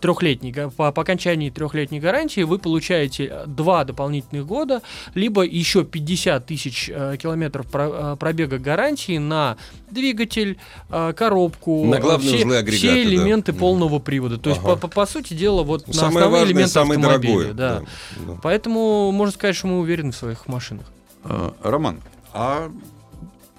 трехлетней, 0.00 0.52
по, 0.76 0.92
по 0.92 1.02
окончании 1.02 1.50
трехлетней 1.50 2.00
гарантии 2.00 2.42
вы 2.42 2.58
получаете 2.58 3.42
два 3.46 3.84
дополнительных 3.84 4.46
года, 4.46 4.82
либо 5.14 5.42
еще 5.42 5.84
50 5.84 6.46
тысяч 6.46 6.90
э, 6.92 7.16
километров 7.20 7.66
про- 7.66 8.12
э, 8.14 8.16
пробега 8.18 8.58
гарантии 8.58 9.18
на 9.18 9.56
двигатель, 9.90 10.58
э, 10.90 11.12
коробку, 11.16 11.84
На 11.86 11.98
главные 11.98 12.38
все, 12.38 12.72
все 12.72 12.90
да. 12.92 13.02
элементы 13.02 13.52
Мгм. 13.52 13.60
полного 13.60 13.98
привода. 13.98 14.38
То 14.38 14.50
есть, 14.50 14.60
Ага. 14.64 14.76
по, 14.76 14.88
по- 14.88 14.94
по 14.94 15.06
сути 15.06 15.34
дела, 15.34 15.62
вот 15.62 15.86
на 15.86 15.92
Самое 15.94 16.08
основные 16.18 16.30
важное, 16.30 16.48
элементы 16.48 16.70
самое 16.84 17.00
дорогое. 17.00 17.52
да. 17.52 17.82
да. 18.26 18.38
Поэтому 18.42 19.10
можно 19.12 19.32
сказать, 19.32 19.56
что 19.56 19.66
мы 19.66 19.80
уверены 19.80 20.12
в 20.12 20.16
своих 20.16 20.46
машинах. 20.48 20.86
Э, 21.24 21.52
Роман, 21.62 22.00
а 22.32 22.70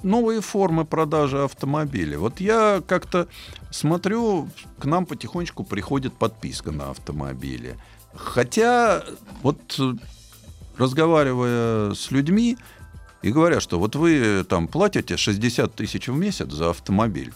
новые 0.03 0.41
формы 0.41 0.85
продажи 0.85 1.43
автомобилей. 1.43 2.15
Вот 2.15 2.39
я 2.39 2.81
как-то 2.87 3.27
смотрю, 3.71 4.49
к 4.79 4.85
нам 4.85 5.05
потихонечку 5.05 5.63
приходит 5.63 6.13
подписка 6.13 6.71
на 6.71 6.91
автомобили. 6.91 7.75
Хотя, 8.15 9.03
вот 9.41 9.79
разговаривая 10.77 11.93
с 11.93 12.11
людьми, 12.11 12.57
и 13.21 13.31
говорят, 13.31 13.63
что 13.63 13.79
вот 13.79 13.95
вы 13.95 14.45
там 14.47 14.67
платите 14.67 15.17
60 15.17 15.73
тысяч 15.73 16.07
в 16.07 16.15
месяц 16.15 16.51
за 16.51 16.69
автомобиль, 16.69 17.33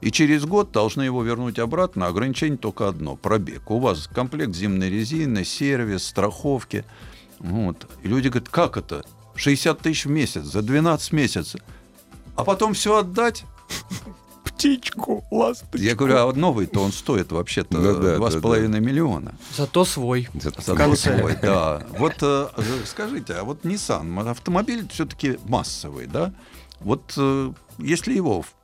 и 0.00 0.10
через 0.10 0.44
год 0.44 0.72
должны 0.72 1.02
его 1.02 1.22
вернуть 1.22 1.58
обратно. 1.58 2.06
Ограничение 2.06 2.58
только 2.58 2.88
одно– 2.88 3.16
пробег. 3.16 3.70
У 3.70 3.78
вас 3.78 4.06
комплект 4.06 4.54
зимней 4.54 4.88
резины, 4.90 5.44
сервис, 5.44 6.04
страховки. 6.06 6.84
Вот. 7.38 7.86
И 8.02 8.08
люди 8.08 8.28
говорят, 8.28 8.48
как 8.48 8.76
это? 8.76 9.04
60 9.34 9.78
тысяч 9.80 10.04
в 10.06 10.10
месяц 10.10 10.44
за 10.44 10.62
12 10.62 11.12
месяцев. 11.12 11.60
А 12.36 12.44
потом 12.44 12.74
все 12.74 12.98
отдать? 12.98 13.44
Птичку, 14.44 15.24
ласточку. 15.30 15.78
Я 15.78 15.94
говорю, 15.94 16.16
а 16.16 16.32
новый-то 16.32 16.80
он 16.82 16.92
стоит 16.92 17.32
вообще-то 17.32 17.78
Ну 17.78 17.82
да, 17.82 18.16
два 18.16 18.30
да, 18.30 18.38
с 18.38 18.40
половиной 18.40 18.80
миллиона. 18.80 19.34
Зато 19.56 19.84
свой. 19.84 20.28
За 20.34 20.74
конце. 20.74 21.18
свой, 21.18 21.36
да. 21.40 21.82
Вот 21.98 22.14
э, 22.20 22.48
скажите, 22.84 23.34
а 23.34 23.44
вот 23.44 23.64
Nissan, 23.64 24.28
автомобиль 24.28 24.86
все-таки 24.92 25.38
массовый, 25.46 26.06
да? 26.06 26.32
Вот 26.80 27.14
э, 27.16 27.52
если 27.78 28.14
его 28.14 28.42
в- 28.42 28.54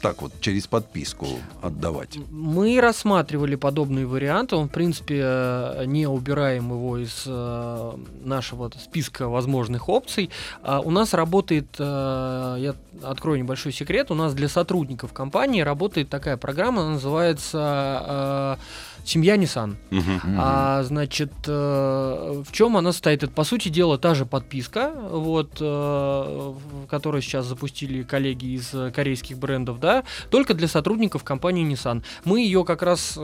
так 0.00 0.20
вот 0.22 0.32
через 0.40 0.66
подписку 0.66 1.26
отдавать. 1.62 2.18
Мы 2.30 2.80
рассматривали 2.80 3.54
подобные 3.54 4.06
варианты. 4.06 4.56
Он, 4.56 4.68
в 4.68 4.70
принципе, 4.70 5.20
э, 5.22 5.84
не 5.86 6.06
убираем 6.06 6.70
его 6.70 6.98
из 6.98 7.24
э, 7.26 7.92
нашего 8.22 8.70
списка 8.78 9.28
возможных 9.28 9.88
опций. 9.88 10.30
А 10.62 10.80
У 10.80 10.90
нас 10.90 11.14
работает, 11.14 11.68
э, 11.78 12.56
я 12.58 12.74
открою 13.02 13.38
небольшой 13.38 13.72
секрет, 13.72 14.10
у 14.10 14.14
нас 14.14 14.34
для 14.34 14.48
сотрудников 14.48 15.12
компании 15.12 15.62
работает 15.62 16.08
такая 16.10 16.36
программа, 16.36 16.82
она 16.82 16.92
называется 16.92 18.58
«Семья 19.04 19.36
Nissan». 19.36 19.76
Мгм. 19.90 20.20
А, 20.38 20.82
значит, 20.82 21.32
э, 21.46 22.42
в 22.46 22.52
чем 22.52 22.76
она 22.76 22.92
состоит? 22.92 23.22
Это, 23.22 23.32
по 23.32 23.44
сути 23.44 23.68
дела, 23.68 23.98
та 23.98 24.14
же 24.14 24.26
подписка, 24.26 24.92
вот, 25.10 25.58
э, 25.60 26.52
которую 26.88 27.22
сейчас 27.22 27.46
запустили 27.46 28.02
коллеги 28.02 28.56
из 28.56 28.74
корейских 28.94 29.38
брендов, 29.38 29.80
да, 29.80 30.04
только 30.30 30.54
для 30.54 30.68
сотрудников 30.68 31.24
компании 31.24 31.70
Nissan. 31.70 32.02
Мы 32.24 32.40
ее 32.40 32.64
как 32.64 32.82
раз 32.82 33.14
э, 33.16 33.20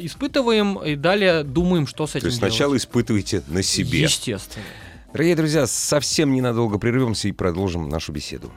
испытываем 0.00 0.78
и 0.78 0.96
далее 0.96 1.42
думаем, 1.44 1.86
что 1.86 2.06
с 2.06 2.10
этим 2.10 2.20
То 2.22 2.26
есть 2.26 2.40
делать. 2.40 2.52
сначала 2.52 2.76
испытывайте 2.76 3.42
на 3.48 3.62
себе. 3.62 4.02
Естественно. 4.02 4.64
Дорогие 5.12 5.36
друзья, 5.36 5.66
совсем 5.66 6.34
ненадолго 6.34 6.78
прервемся 6.78 7.28
и 7.28 7.32
продолжим 7.32 7.88
нашу 7.88 8.12
беседу. 8.12 8.50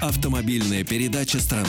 Автомобильная 0.00 0.84
передача 0.84 1.40
страны. 1.40 1.68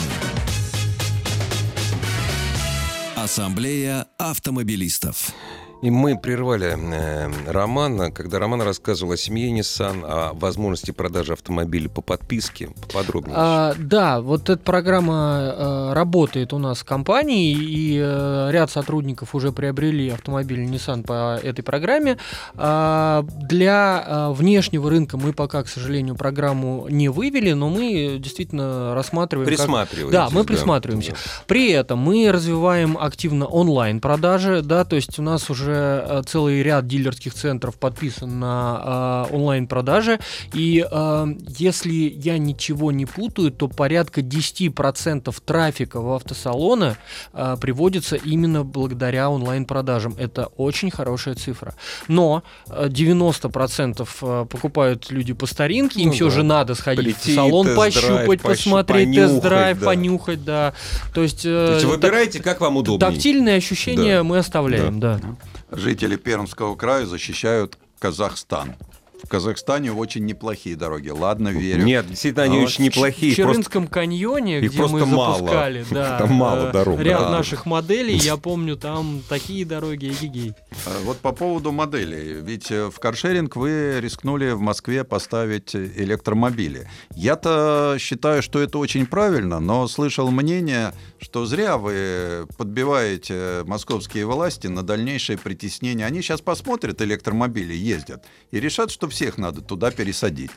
Ассамблея 3.16 4.08
автомобилистов. 4.18 5.34
И 5.82 5.90
мы 5.90 6.18
прервали 6.18 6.76
э, 6.78 7.32
Романа, 7.50 8.12
когда 8.12 8.38
Роман 8.38 8.62
рассказывал 8.64 9.14
о 9.14 9.18
семье 9.18 9.50
Nissan, 9.58 10.04
о 10.04 10.34
возможности 10.34 10.92
продажи 10.92 11.32
автомобиля 11.32 11.88
по 11.88 12.02
подписке. 12.02 12.70
Поподробнее. 12.82 13.34
А, 13.38 13.74
да, 13.80 14.20
вот 14.20 14.50
эта 14.50 14.62
программа 14.62 15.54
э, 15.56 15.94
работает 15.94 16.52
у 16.52 16.58
нас 16.58 16.80
в 16.80 16.84
компании, 16.84 17.54
и 17.54 17.98
э, 17.98 18.50
ряд 18.52 18.70
сотрудников 18.72 19.34
уже 19.36 19.54
приобрели 19.54 20.10
автомобиль 20.10 20.66
Nissan 20.66 21.04
по 21.04 21.38
этой 21.42 21.62
программе. 21.62 22.18
А, 22.56 23.24
для 23.24 24.04
э, 24.06 24.32
внешнего 24.34 24.90
рынка 24.90 25.16
мы 25.16 25.32
пока, 25.32 25.64
к 25.64 25.70
сожалению, 25.70 26.16
программу 26.16 26.88
не 26.90 27.08
вывели, 27.08 27.54
но 27.54 27.70
мы 27.70 28.18
действительно 28.20 28.94
рассматриваем... 28.96 29.48
как- 29.48 29.58
Присматриваетесь. 29.58 30.12
Да, 30.12 30.28
мы 30.30 30.44
присматриваемся. 30.44 31.14
При 31.48 31.72
этом 31.72 32.00
мы 32.00 32.30
развиваем 32.34 32.98
активно 33.00 33.46
онлайн 33.46 34.02
продажи, 34.02 34.62
да, 34.62 34.84
то 34.84 34.98
есть 34.98 35.18
у 35.20 35.22
нас 35.22 35.50
уже 35.50 35.69
уже 35.70 36.06
э, 36.08 36.22
целый 36.26 36.64
ряд 36.64 36.88
дилерских 36.88 37.34
центров 37.34 37.76
подписан 37.78 38.40
на 38.40 39.26
э, 39.30 39.36
онлайн-продажи. 39.36 40.20
И 40.54 40.86
э, 40.90 41.26
если 41.58 41.94
я 41.94 42.38
ничего 42.38 42.92
не 42.92 43.06
путаю, 43.06 43.52
то 43.52 43.68
порядка 43.68 44.22
10% 44.22 45.34
трафика 45.46 46.02
в 46.02 46.12
автосалоны 46.14 46.98
э, 47.34 47.58
приводится 47.62 48.16
именно 48.16 48.64
благодаря 48.64 49.30
онлайн-продажам. 49.30 50.16
Это 50.18 50.48
очень 50.58 50.92
хорошая 50.92 51.36
цифра. 51.36 51.76
Но 52.08 52.44
э, 52.68 52.88
90% 52.90 54.08
э, 54.22 54.46
покупают 54.50 55.12
люди 55.12 55.34
по 55.34 55.46
старинке, 55.46 56.02
им 56.02 56.08
Ну 56.08 56.14
все 56.14 56.26
да. 56.26 56.32
же 56.32 56.44
надо 56.44 56.76
сходить 56.76 57.00
Прийти, 57.18 57.32
в 57.32 57.36
салон, 57.36 57.76
пощупать, 57.76 58.40
пощу- 58.40 58.44
посмотреть, 58.44 59.16
тест-драйв, 59.16 59.80
да. 59.80 59.86
понюхать, 59.86 60.44
да. 60.44 60.74
То 61.14 61.22
есть, 61.22 61.46
э, 61.46 61.50
То 61.50 61.74
есть 61.74 61.86
так- 61.86 61.92
выбирайте, 61.96 62.42
как 62.42 62.62
вам 62.62 62.78
удобнее. 62.78 63.00
тактильные 63.12 63.56
ощущения 63.58 64.18
Да. 64.18 64.24
мы 64.24 64.38
оставляем, 64.40 65.00
да. 65.00 65.20
Жители 65.72 66.16
Пермского 66.16 66.76
края 66.76 67.06
защищают 67.06 67.78
Казахстан. 68.00 68.76
В 69.22 69.28
Казахстане 69.28 69.92
очень 69.92 70.26
неплохие 70.26 70.78
дороги. 70.78 71.10
Ладно, 71.10 71.50
верю. 71.50 71.84
Нет, 71.84 72.08
действительно, 72.08 72.44
они 72.46 72.60
А 72.60 72.64
очень 72.64 72.86
неплохие. 72.86 73.34
В 73.34 73.36
просто- 73.36 73.52
Черынском 73.52 73.88
каньоне, 73.88 74.60
их 74.62 74.72
где 74.72 74.82
мы 74.82 74.88
просто 74.88 75.06
мало. 75.08 75.34
запускали, 75.40 75.86
да, 75.92 76.18
Там 76.20 76.34
мало 76.36 76.70
э, 76.70 76.72
дорог, 76.72 77.00
ряд 77.02 77.20
да. 77.24 77.30
наших 77.32 77.66
моделей, 77.66 78.16
я 78.16 78.38
помню, 78.38 78.78
там 78.78 79.22
такие 79.28 79.66
дороги, 79.66 80.08
эгегей. 80.08 80.54
А 80.86 80.92
Вот 81.04 81.18
по 81.18 81.34
поводу 81.34 81.74
моделей. 81.74 82.40
Ведь 82.42 82.72
э, 82.72 82.90
в 82.90 82.98
каршеринг 82.98 83.58
вы 83.58 84.00
рискнули 84.00 84.52
в 84.52 84.62
Москве 84.62 85.04
поставить 85.04 85.76
электромобили. 85.76 86.88
Я-то 87.14 87.98
считаю, 88.00 88.42
что 88.42 88.60
это 88.62 88.78
очень 88.78 89.06
правильно, 89.06 89.60
но 89.60 89.86
слышал 89.90 90.32
мнение, 90.32 90.94
что 91.20 91.46
зря 91.46 91.78
вы 91.78 92.48
подбиваете 92.58 93.64
московские 93.66 94.26
власти 94.26 94.68
на 94.68 94.84
дальнейшее 94.84 95.38
притеснение. 95.38 96.06
Они 96.06 96.22
сейчас 96.22 96.42
посмотрят, 96.42 97.02
электромобили 97.02 97.74
ездят, 97.74 98.26
и 98.52 98.60
решат, 98.60 98.92
что 98.92 99.08
всех 99.10 99.38
надо 99.38 99.62
туда 99.62 99.92
пересадить. 99.92 100.52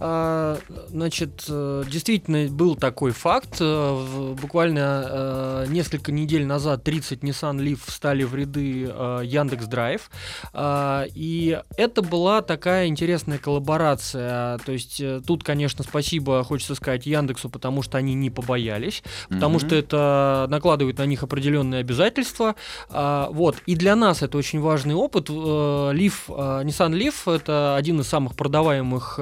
А, 0.00 0.58
Значит, 0.88 1.44
э, 1.48 1.84
действительно 1.90 2.48
был 2.50 2.76
такой 2.76 3.10
факт. 3.12 3.56
Э, 3.60 4.34
Буквально 4.40 5.04
э, 5.08 5.66
несколько 5.68 6.12
недель 6.12 6.46
назад 6.46 6.84
30 6.84 7.20
Nissan 7.22 7.58
Leaf 7.58 7.80
встали 7.84 8.22
в 8.22 8.34
ряды 8.34 8.92
Яндекс 9.24 9.66
Драйв. 9.66 10.10
А, 10.52 11.04
И 11.14 11.60
это 11.76 12.02
была 12.02 12.42
такая 12.42 12.86
интересная 12.86 13.38
коллаборация. 13.38 14.58
То 14.58 14.72
есть 14.72 15.02
тут, 15.26 15.42
конечно, 15.44 15.82
спасибо, 15.84 16.44
хочется 16.44 16.74
сказать, 16.74 17.06
Яндексу, 17.06 17.48
потому 17.50 17.82
что 17.82 17.98
они 17.98 18.14
не 18.14 18.30
побоялись, 18.30 19.02
потому 19.28 19.58
Мгм. 19.58 19.66
что 19.66 19.76
это 19.76 20.46
накладывает 20.48 20.98
на 20.98 21.06
них 21.06 21.22
определенные 21.22 21.80
обязательства. 21.80 22.54
А, 22.90 23.28
Вот. 23.30 23.56
И 23.66 23.74
для 23.76 23.96
нас 23.96 24.22
это 24.22 24.38
очень 24.38 24.60
важный 24.60 24.94
опыт. 24.94 25.28
Leaf, 25.28 26.28
Nissan 26.28 26.92
Leaf 26.92 27.30
это 27.32 27.76
один 27.76 28.00
из 28.00 28.06
самых 28.08 28.34
продаваемых 28.36 29.18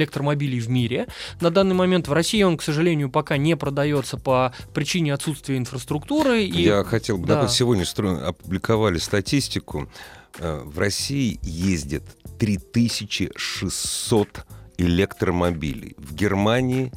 электромобилей 0.00 0.60
в 0.60 0.68
мире. 0.68 1.06
На 1.40 1.50
данный 1.50 1.74
момент 1.74 2.08
в 2.08 2.12
России 2.12 2.42
он, 2.42 2.56
к 2.56 2.62
сожалению, 2.62 3.10
пока 3.10 3.36
не 3.36 3.56
продается 3.56 4.16
по 4.16 4.52
причине 4.74 5.12
отсутствия 5.14 5.56
инфраструктуры. 5.58 6.42
И... 6.44 6.62
Я 6.62 6.84
хотел 6.84 7.18
бы, 7.18 7.26
Да. 7.26 7.48
сегодня 7.48 7.84
опубликовали 8.26 8.98
статистику. 8.98 9.88
Э, 10.38 10.62
В 10.64 10.78
России 10.78 11.38
ездит 11.42 12.02
3600 12.38 14.46
электромобилей. 14.78 15.94
В 15.98 16.14
Германии 16.14 16.92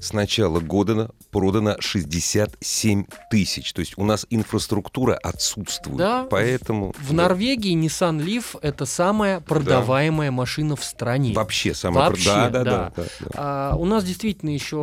с 0.00 0.12
начала 0.12 0.60
года 0.60 1.10
продано 1.30 1.76
67 1.80 3.04
тысяч. 3.30 3.72
То 3.72 3.80
есть 3.80 3.94
у 3.96 4.04
нас 4.04 4.26
инфраструктура 4.30 5.14
отсутствует. 5.14 5.98
Да. 5.98 6.26
Поэтому... 6.30 6.94
В 6.98 7.12
Норвегии 7.12 7.74
Nissan 7.76 8.24
Leaf 8.24 8.58
это 8.62 8.86
самая 8.86 9.40
продаваемая 9.40 10.30
машина 10.30 10.76
в 10.76 10.84
стране. 10.84 11.32
Вообще 11.34 11.74
самое... 11.74 12.08
Вообще, 12.08 12.24
да, 12.26 12.50
да, 12.50 12.64
да. 12.64 12.64
да, 12.64 12.92
да, 12.96 13.02
да. 13.20 13.28
А 13.34 13.76
у 13.76 13.84
нас 13.84 14.04
действительно 14.04 14.50
еще 14.50 14.76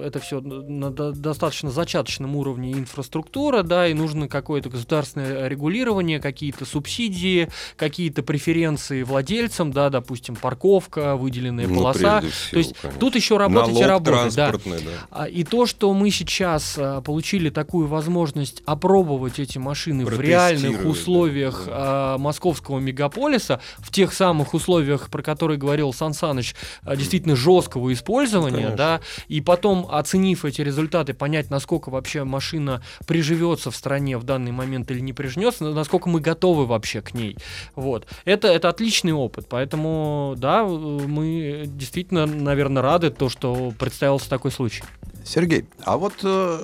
э, 0.00 0.06
это 0.06 0.20
все 0.20 0.40
на 0.40 0.90
до- 0.90 1.12
достаточно 1.12 1.70
зачаточном 1.70 2.36
уровне 2.36 2.72
инфраструктура, 2.72 3.62
да, 3.62 3.88
и 3.88 3.94
нужно 3.94 4.28
какое-то 4.28 4.68
государственное 4.70 5.48
регулирование, 5.48 6.20
какие-то 6.20 6.64
субсидии, 6.64 7.48
какие-то 7.76 8.22
преференции 8.22 9.02
владельцам, 9.02 9.72
да, 9.72 9.90
допустим, 9.90 10.36
парковка, 10.36 11.16
выделенная 11.16 11.66
Ну, 11.66 11.76
полоса. 11.76 12.20
всего, 12.20 12.30
То 12.50 12.58
есть 12.58 12.76
конечно. 12.80 13.00
тут 13.00 13.14
еще 13.16 13.36
работать 13.36 13.68
Налог 13.72 13.82
и 13.82 13.86
работать, 13.86 14.05
да. 14.06 14.50
транспортный, 14.50 14.78
да. 14.78 14.90
А, 15.10 15.24
И 15.26 15.44
то, 15.44 15.66
что 15.66 15.92
мы 15.92 16.10
сейчас 16.10 16.76
а, 16.78 17.00
получили 17.00 17.50
такую 17.50 17.86
возможность 17.86 18.62
опробовать 18.66 19.38
эти 19.38 19.58
машины 19.58 20.04
в 20.04 20.20
реальных 20.20 20.84
условиях 20.84 21.64
да, 21.66 21.72
а, 21.74 22.18
московского 22.18 22.78
мегаполиса, 22.78 23.60
в 23.78 23.90
тех 23.90 24.12
самых 24.12 24.54
условиях, 24.54 25.10
про 25.10 25.22
которые 25.22 25.58
говорил 25.58 25.92
Сан 25.92 26.14
Саныч, 26.14 26.54
а, 26.82 26.96
действительно 26.96 27.36
жесткого 27.36 27.92
использования, 27.92 28.56
Конечно. 28.56 28.76
да, 28.76 29.00
и 29.28 29.40
потом, 29.40 29.86
оценив 29.90 30.44
эти 30.44 30.62
результаты, 30.62 31.14
понять, 31.14 31.50
насколько 31.50 31.90
вообще 31.90 32.24
машина 32.24 32.82
приживется 33.06 33.70
в 33.70 33.76
стране 33.76 34.18
в 34.18 34.24
данный 34.24 34.52
момент 34.52 34.90
или 34.90 35.00
не 35.00 35.12
приживется, 35.12 35.64
насколько 35.64 36.08
мы 36.08 36.20
готовы 36.20 36.66
вообще 36.66 37.00
к 37.00 37.14
ней. 37.14 37.36
Вот. 37.74 38.06
Это, 38.24 38.48
это 38.48 38.68
отличный 38.68 39.12
опыт, 39.12 39.46
поэтому, 39.48 40.34
да, 40.36 40.62
э, 40.62 40.66
мы 40.66 41.64
действительно, 41.66 42.26
наверное, 42.26 42.82
рады, 42.82 43.10
то, 43.10 43.28
что 43.28 43.72
представился 43.96 44.28
такой 44.28 44.52
случай. 44.52 44.84
Сергей, 45.24 45.64
а 45.84 45.96
вот 45.96 46.12
э, 46.22 46.60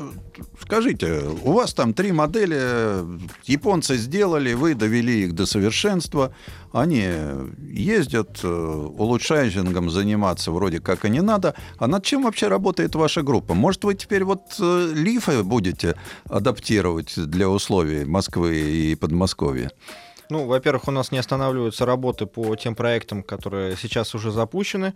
скажите, 0.61 1.23
у 1.43 1.53
вас 1.53 1.73
там 1.73 1.95
три 1.95 2.13
модели, 2.13 2.61
японцы 3.45 3.97
сделали, 3.97 4.53
вы 4.53 4.75
довели 4.75 5.25
их 5.25 5.35
до 5.35 5.47
совершенства, 5.47 6.33
они 6.73 7.09
ездят, 7.59 8.41
э, 8.45 8.49
улучшайзингом 8.99 9.91
заниматься 9.91 10.53
вроде 10.53 10.79
как 10.79 11.07
и 11.07 11.11
не 11.11 11.23
надо, 11.23 11.55
а 11.79 11.87
над 11.87 12.05
чем 12.05 12.25
вообще 12.25 12.49
работает 12.49 12.95
ваша 12.95 13.23
группа? 13.23 13.55
Может, 13.55 13.85
вы 13.85 13.95
теперь 13.95 14.25
вот 14.25 14.43
э, 14.61 14.93
лифы 14.95 15.43
будете 15.43 15.97
адаптировать 16.29 17.15
для 17.17 17.49
условий 17.49 18.05
Москвы 18.05 18.61
и 18.61 18.95
Подмосковья? 18.95 19.71
Ну, 20.33 20.47
во-первых, 20.47 20.89
у 20.89 20.93
нас 20.93 21.13
не 21.13 21.19
останавливаются 21.19 21.85
работы 21.85 22.27
по 22.27 22.57
тем 22.57 22.75
проектам, 22.75 23.23
которые 23.23 23.77
сейчас 23.77 24.15
уже 24.15 24.31
запущены. 24.31 24.95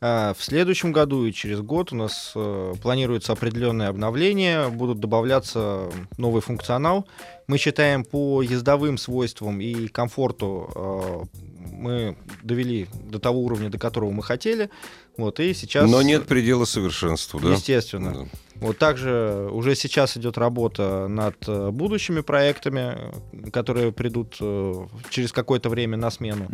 А 0.00 0.34
В 0.34 0.44
следующем 0.44 0.92
году 0.92 1.24
и 1.24 1.32
через 1.32 1.60
год 1.60 1.92
у 1.92 1.96
нас 1.96 2.32
э, 2.34 2.74
планируется 2.82 3.32
определенное 3.32 3.88
обновление, 3.88 4.68
будут 4.68 5.00
добавляться 5.00 5.90
новый 6.18 6.42
функционал. 6.42 7.06
Мы 7.46 7.56
считаем 7.56 8.04
по 8.04 8.42
ездовым 8.42 8.98
свойствам 8.98 9.60
и 9.60 9.88
комфорту 9.88 10.70
э, 10.74 11.40
мы 11.72 12.16
довели 12.42 12.88
до 13.10 13.18
того 13.18 13.40
уровня, 13.40 13.70
до 13.70 13.78
которого 13.78 14.10
мы 14.10 14.22
хотели. 14.22 14.70
Вот, 15.16 15.40
и 15.40 15.54
сейчас... 15.54 15.90
Но 15.90 16.02
нет 16.02 16.26
предела 16.26 16.64
совершенству, 16.64 17.40
да? 17.40 17.52
Естественно. 17.52 18.12
Да. 18.12 18.38
Вот 18.60 18.78
также 18.78 19.48
уже 19.52 19.74
сейчас 19.74 20.16
идет 20.16 20.38
работа 20.38 21.08
над 21.08 21.36
э, 21.46 21.70
будущими 21.70 22.20
проектами, 22.20 22.96
которые 23.50 23.92
придут 23.92 24.36
э, 24.40 24.86
через 25.10 25.32
какое-то 25.32 25.68
время 25.68 25.96
на 25.96 26.10
смену. 26.10 26.46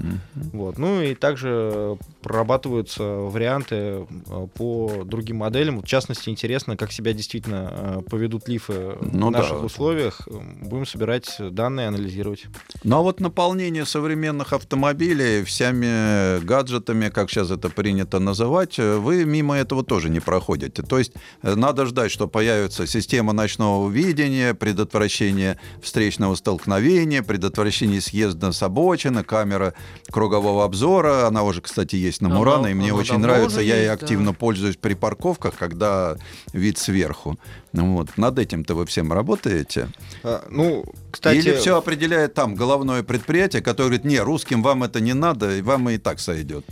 Вот. 0.52 0.78
Ну 0.78 1.00
и 1.00 1.14
также 1.14 1.96
прорабатываются 2.22 3.02
варианты 3.02 3.76
э, 3.76 4.46
по 4.54 5.02
другим 5.04 5.38
моделям. 5.38 5.80
В 5.80 5.86
частности, 5.86 6.30
интересно, 6.30 6.76
как 6.76 6.92
себя 6.92 7.12
действительно 7.12 8.02
поведут 8.10 8.48
лифы 8.48 8.96
Ну 9.00 9.28
в 9.28 9.32
да. 9.32 9.38
наших 9.38 9.64
условиях. 9.64 10.20
Будем 10.60 10.86
собирать 10.86 11.36
данные, 11.38 11.88
анализировать. 11.88 12.46
Ну 12.84 12.96
а 12.96 13.02
вот 13.02 13.20
наполнение 13.20 13.84
современных 13.86 14.52
автомобилей 14.52 15.44
всеми 15.44 16.44
гаджетами, 16.44 17.08
как 17.08 17.30
сейчас 17.30 17.50
это 17.50 17.68
принято 17.68 18.18
называть, 18.18 18.78
вы 18.78 19.24
мимо 19.24 19.56
этого 19.56 19.84
тоже 19.84 20.10
не 20.10 20.20
проходите. 20.20 20.82
То 20.82 20.98
есть 20.98 21.12
надо 21.42 21.86
ждать, 21.92 22.10
что 22.10 22.26
появится 22.26 22.86
система 22.86 23.34
ночного 23.34 23.90
видения, 23.90 24.54
предотвращение 24.54 25.58
встречного 25.82 26.34
столкновения, 26.36 27.22
предотвращение 27.22 28.00
съезда 28.00 28.52
с 28.52 28.62
обочины, 28.62 29.22
камера 29.22 29.74
кругового 30.10 30.64
обзора. 30.64 31.26
Она 31.26 31.42
уже, 31.42 31.60
кстати, 31.60 31.96
есть 31.96 32.22
на 32.22 32.30
Мурана, 32.30 32.68
и 32.68 32.74
мне 32.74 32.90
она 32.90 32.98
очень 32.98 33.18
нравится. 33.18 33.60
Я 33.60 33.76
ей 33.76 33.90
активно 33.90 34.32
пользуюсь 34.32 34.76
при 34.76 34.94
парковках, 34.94 35.54
когда 35.54 36.16
вид 36.54 36.78
сверху. 36.78 37.38
Ну 37.72 37.96
Вот. 37.96 38.16
Над 38.16 38.38
этим-то 38.38 38.74
вы 38.74 38.86
всем 38.86 39.12
работаете? 39.12 39.88
А, 40.22 40.46
Ну, 40.50 40.84
кстати... 41.10 41.36
Или 41.36 41.56
все 41.56 41.76
определяет 41.76 42.32
там 42.32 42.54
головное 42.54 43.02
предприятие, 43.02 43.60
которое 43.60 43.88
говорит, 43.88 44.04
не, 44.06 44.18
русским 44.18 44.62
вам 44.62 44.82
это 44.82 45.00
не 45.00 45.12
надо, 45.12 45.58
и 45.58 45.62
вам 45.62 45.90
и 45.90 45.98
так 45.98 46.20
сойдет. 46.20 46.64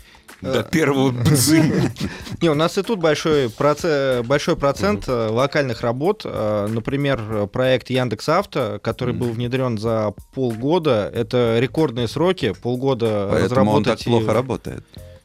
До 0.42 0.62
первого. 0.62 1.12
Не, 2.40 2.48
у 2.50 2.54
нас 2.54 2.78
и 2.78 2.82
тут 2.82 2.98
большой, 2.98 3.48
проце- 3.48 4.22
большой 4.22 4.56
процент 4.56 5.04
э, 5.08 5.28
локальных 5.30 5.82
работ. 5.82 6.22
Э, 6.24 6.66
Например, 6.70 7.46
проект 7.52 7.90
Яндекс 7.90 8.28
Авто, 8.28 8.78
который 8.82 9.14
был 9.14 9.28
внедрен 9.30 9.76
за 9.78 10.14
полгода. 10.34 11.10
Это 11.14 11.58
рекордные 11.58 12.08
сроки, 12.08 12.54
полгода 12.62 13.28
Поэтому 13.30 13.72
он 13.72 13.84
так 13.84 13.94
разработать. 13.98 14.06
и- 14.06 14.10
плохо 14.10 14.32
работает. 14.32 14.84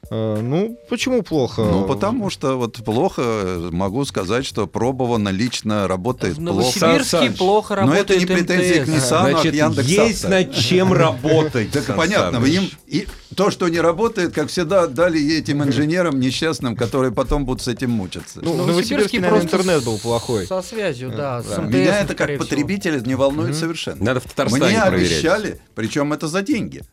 Э, 0.10 0.40
ну, 0.42 0.78
почему 0.90 1.24
плохо? 1.24 1.64
Ну, 1.64 1.86
потому 1.86 2.30
что 2.30 2.58
вот 2.58 2.76
плохо, 2.84 3.70
могу 3.72 4.06
сказать, 4.06 4.46
что 4.46 4.68
пробовано 4.68 5.30
лично, 5.30 5.88
работает 5.88 6.38
В 6.38 6.46
плохо. 6.46 7.04
Саныч, 7.04 7.38
плохо 7.38 7.76
Но 7.76 7.82
работает 7.82 8.10
это 8.10 8.20
не 8.20 8.26
претензия 8.26 8.86
к. 8.86 8.88
Nissan, 8.88 9.16
а 9.16 9.26
к 9.26 9.32
Значит, 9.32 9.54
Яндекс.Авто. 9.56 10.04
есть 10.04 10.30
над 10.30 10.56
чем 10.56 10.94
работать. 10.94 11.72
Так 11.72 11.96
понятно, 11.96 12.44
им 12.46 12.70
и 12.88 13.08
то, 13.36 13.52
что 13.52 13.68
не 13.68 13.80
работает, 13.80 14.34
как 14.34 14.50
всегда, 14.50 14.88
дали 14.88 15.38
этим 15.38 15.64
инженерам 15.64 16.20
несчастным, 16.20 16.76
которые 16.76 17.12
потом 17.12 17.46
будут 17.46 17.64
с 17.64 17.68
этим 17.68 17.92
мучиться. 17.92 18.40
Ну, 18.42 18.54
в 18.54 18.68
наверное, 18.68 19.30
просто 19.30 19.46
интернет 19.46 19.84
был 19.84 19.98
плохой. 20.00 20.48
Со 20.48 20.62
связью, 20.62 21.12
да. 21.16 21.44
Меня 21.60 22.02
это 22.02 22.16
как 22.16 22.38
потребителя 22.38 23.00
не 23.00 23.16
волнует 23.16 23.56
совершенно. 23.56 24.04
Надо 24.04 24.20
в 24.20 24.24
Татарстане 24.24 24.66
Мне 24.66 24.82
обещали, 24.82 25.60
причем 25.74 26.14
это 26.14 26.28
за 26.28 26.42
деньги. 26.42 26.84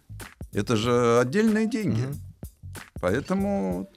Это 0.53 0.77
же 0.77 1.19
отдельные 1.21 1.67
деньги. 1.67 2.09
Поэтому 3.03 3.89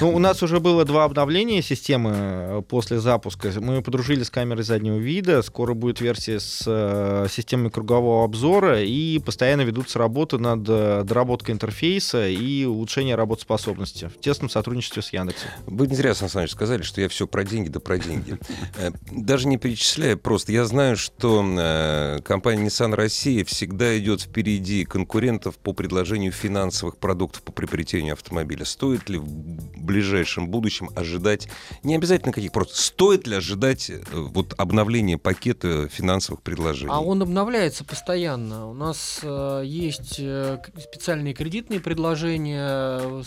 Ну, 0.00 0.12
у 0.12 0.18
нас 0.18 0.42
уже 0.42 0.58
было 0.58 0.84
два 0.84 1.04
обновления 1.04 1.62
системы 1.62 2.10
э, 2.14 2.62
после 2.68 2.98
запуска. 2.98 3.52
Мы 3.60 3.82
подружились 3.82 4.26
с 4.26 4.30
камерой 4.30 4.64
заднего 4.64 4.96
вида. 4.96 5.42
Скоро 5.42 5.74
будет 5.74 6.00
версия 6.00 6.40
с 6.40 6.64
э, 6.66 7.28
системой 7.30 7.70
кругового 7.70 8.24
обзора. 8.24 8.82
И 8.82 9.20
постоянно 9.20 9.60
ведутся 9.60 10.00
работы 10.00 10.38
над 10.38 10.68
э, 10.68 11.02
доработкой 11.04 11.54
интерфейса 11.54 12.28
и 12.28 12.64
улучшением 12.64 13.16
работоспособности 13.16 14.06
в 14.08 14.20
тесном 14.20 14.50
сотрудничестве 14.50 15.02
с 15.02 15.12
Яндексом. 15.12 15.50
Вы 15.66 15.86
не 15.86 15.94
зря, 15.94 16.12
Сан 16.16 16.28
Саныч, 16.28 16.50
сказали, 16.50 16.82
что 16.82 17.00
я 17.00 17.08
все 17.08 17.28
про 17.28 17.44
деньги, 17.44 17.68
да 17.68 17.78
про 17.78 17.96
деньги. 17.98 18.38
Даже 19.12 19.46
не 19.46 19.56
перечисляя, 19.56 20.16
просто 20.16 20.50
я 20.50 20.64
знаю, 20.64 20.96
что 20.96 22.18
компания 22.24 22.66
Nissan 22.66 22.96
Россия 22.96 23.44
всегда 23.44 23.96
идет 23.96 24.22
впереди 24.22 24.84
конкурентов 24.84 25.58
по 25.58 25.72
предложению 25.72 26.32
финансовых 26.32 26.96
продуктов 26.96 27.42
по 27.42 27.52
приобретению 27.52 28.14
автомобиля. 28.14 28.47
Стоит 28.64 29.08
ли 29.08 29.18
в 29.18 29.26
ближайшем 29.76 30.48
будущем 30.48 30.90
ожидать, 30.94 31.48
не 31.82 31.94
обязательно 31.94 32.32
каких, 32.32 32.52
просто 32.52 32.76
стоит 32.76 33.26
ли 33.26 33.36
ожидать 33.36 33.90
э, 33.90 34.02
вот 34.12 34.54
обновления 34.58 35.18
пакета 35.18 35.88
финансовых 35.88 36.42
предложений? 36.42 36.92
А 36.92 37.00
он 37.00 37.22
обновляется 37.22 37.84
постоянно. 37.84 38.68
У 38.68 38.74
нас 38.74 39.20
э, 39.22 39.62
есть 39.64 40.16
э, 40.18 40.58
специальные 40.78 41.34
кредитные 41.34 41.80
предложения 41.80 43.22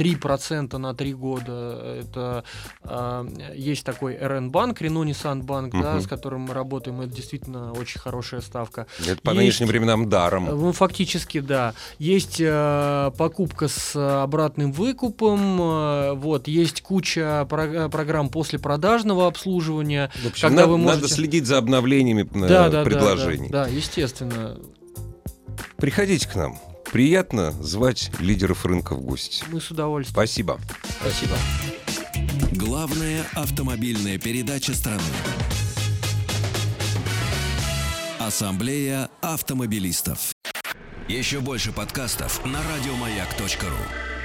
3% 0.00 0.76
на 0.78 0.94
3 0.94 1.14
года. 1.14 1.96
Это 2.00 2.44
э, 2.84 3.24
есть 3.54 3.84
такой 3.84 4.16
РН-банк, 4.16 4.80
Рено 4.80 5.04
Nissan 5.04 5.42
банк, 5.42 5.72
да, 5.72 6.00
с 6.00 6.06
которым 6.06 6.42
мы 6.42 6.54
работаем. 6.54 7.00
Это 7.00 7.14
действительно 7.14 7.72
очень 7.72 8.00
хорошая 8.00 8.40
ставка. 8.40 8.86
Это 9.06 9.20
по 9.22 9.30
есть- 9.30 9.36
нынешним 9.40 9.66
временам 9.68 10.08
даром. 10.08 10.46
Ну, 10.46 10.72
фактически, 10.72 11.40
да. 11.40 11.74
Есть 11.98 12.36
э, 12.40 13.10
покупка 13.18 13.68
с 13.68 13.94
обратным 14.22 14.72
выкупом, 14.72 15.60
э, 15.60 16.12
вот, 16.14 16.48
есть 16.48 16.82
куча 16.82 17.46
про- 17.48 17.88
программ 17.88 18.28
после 18.30 18.58
продажного 18.58 19.26
обслуживания. 19.26 20.10
В 20.22 20.28
общем, 20.28 20.48
когда 20.48 20.62
надо, 20.62 20.72
вы 20.72 20.78
можете- 20.78 21.02
надо 21.02 21.14
следить 21.14 21.46
за 21.46 21.58
обновлениями 21.58 22.22
э, 22.22 22.48
Да, 22.48 22.48
да, 22.48 22.68
да, 22.70 22.84
предложений. 22.84 23.48
Да, 23.50 23.64
да, 23.64 23.70
естественно. 23.70 24.56
Приходите 25.76 26.28
к 26.28 26.34
нам. 26.34 26.58
Приятно 26.92 27.52
звать 27.52 28.10
лидеров 28.18 28.66
рынка 28.66 28.94
в 28.94 29.00
гости. 29.00 29.44
Мы 29.50 29.60
с 29.60 29.70
удовольствием. 29.70 30.14
Спасибо. 30.14 30.60
Спасибо. 31.00 31.36
Главная 32.52 33.24
автомобильная 33.34 34.18
передача 34.18 34.74
страны. 34.74 35.02
Ассамблея 38.18 39.08
автомобилистов. 39.20 40.34
Еще 41.08 41.40
больше 41.40 41.72
подкастов 41.72 42.44
на 42.44 42.60
радиомаяк.ру. 42.62 44.19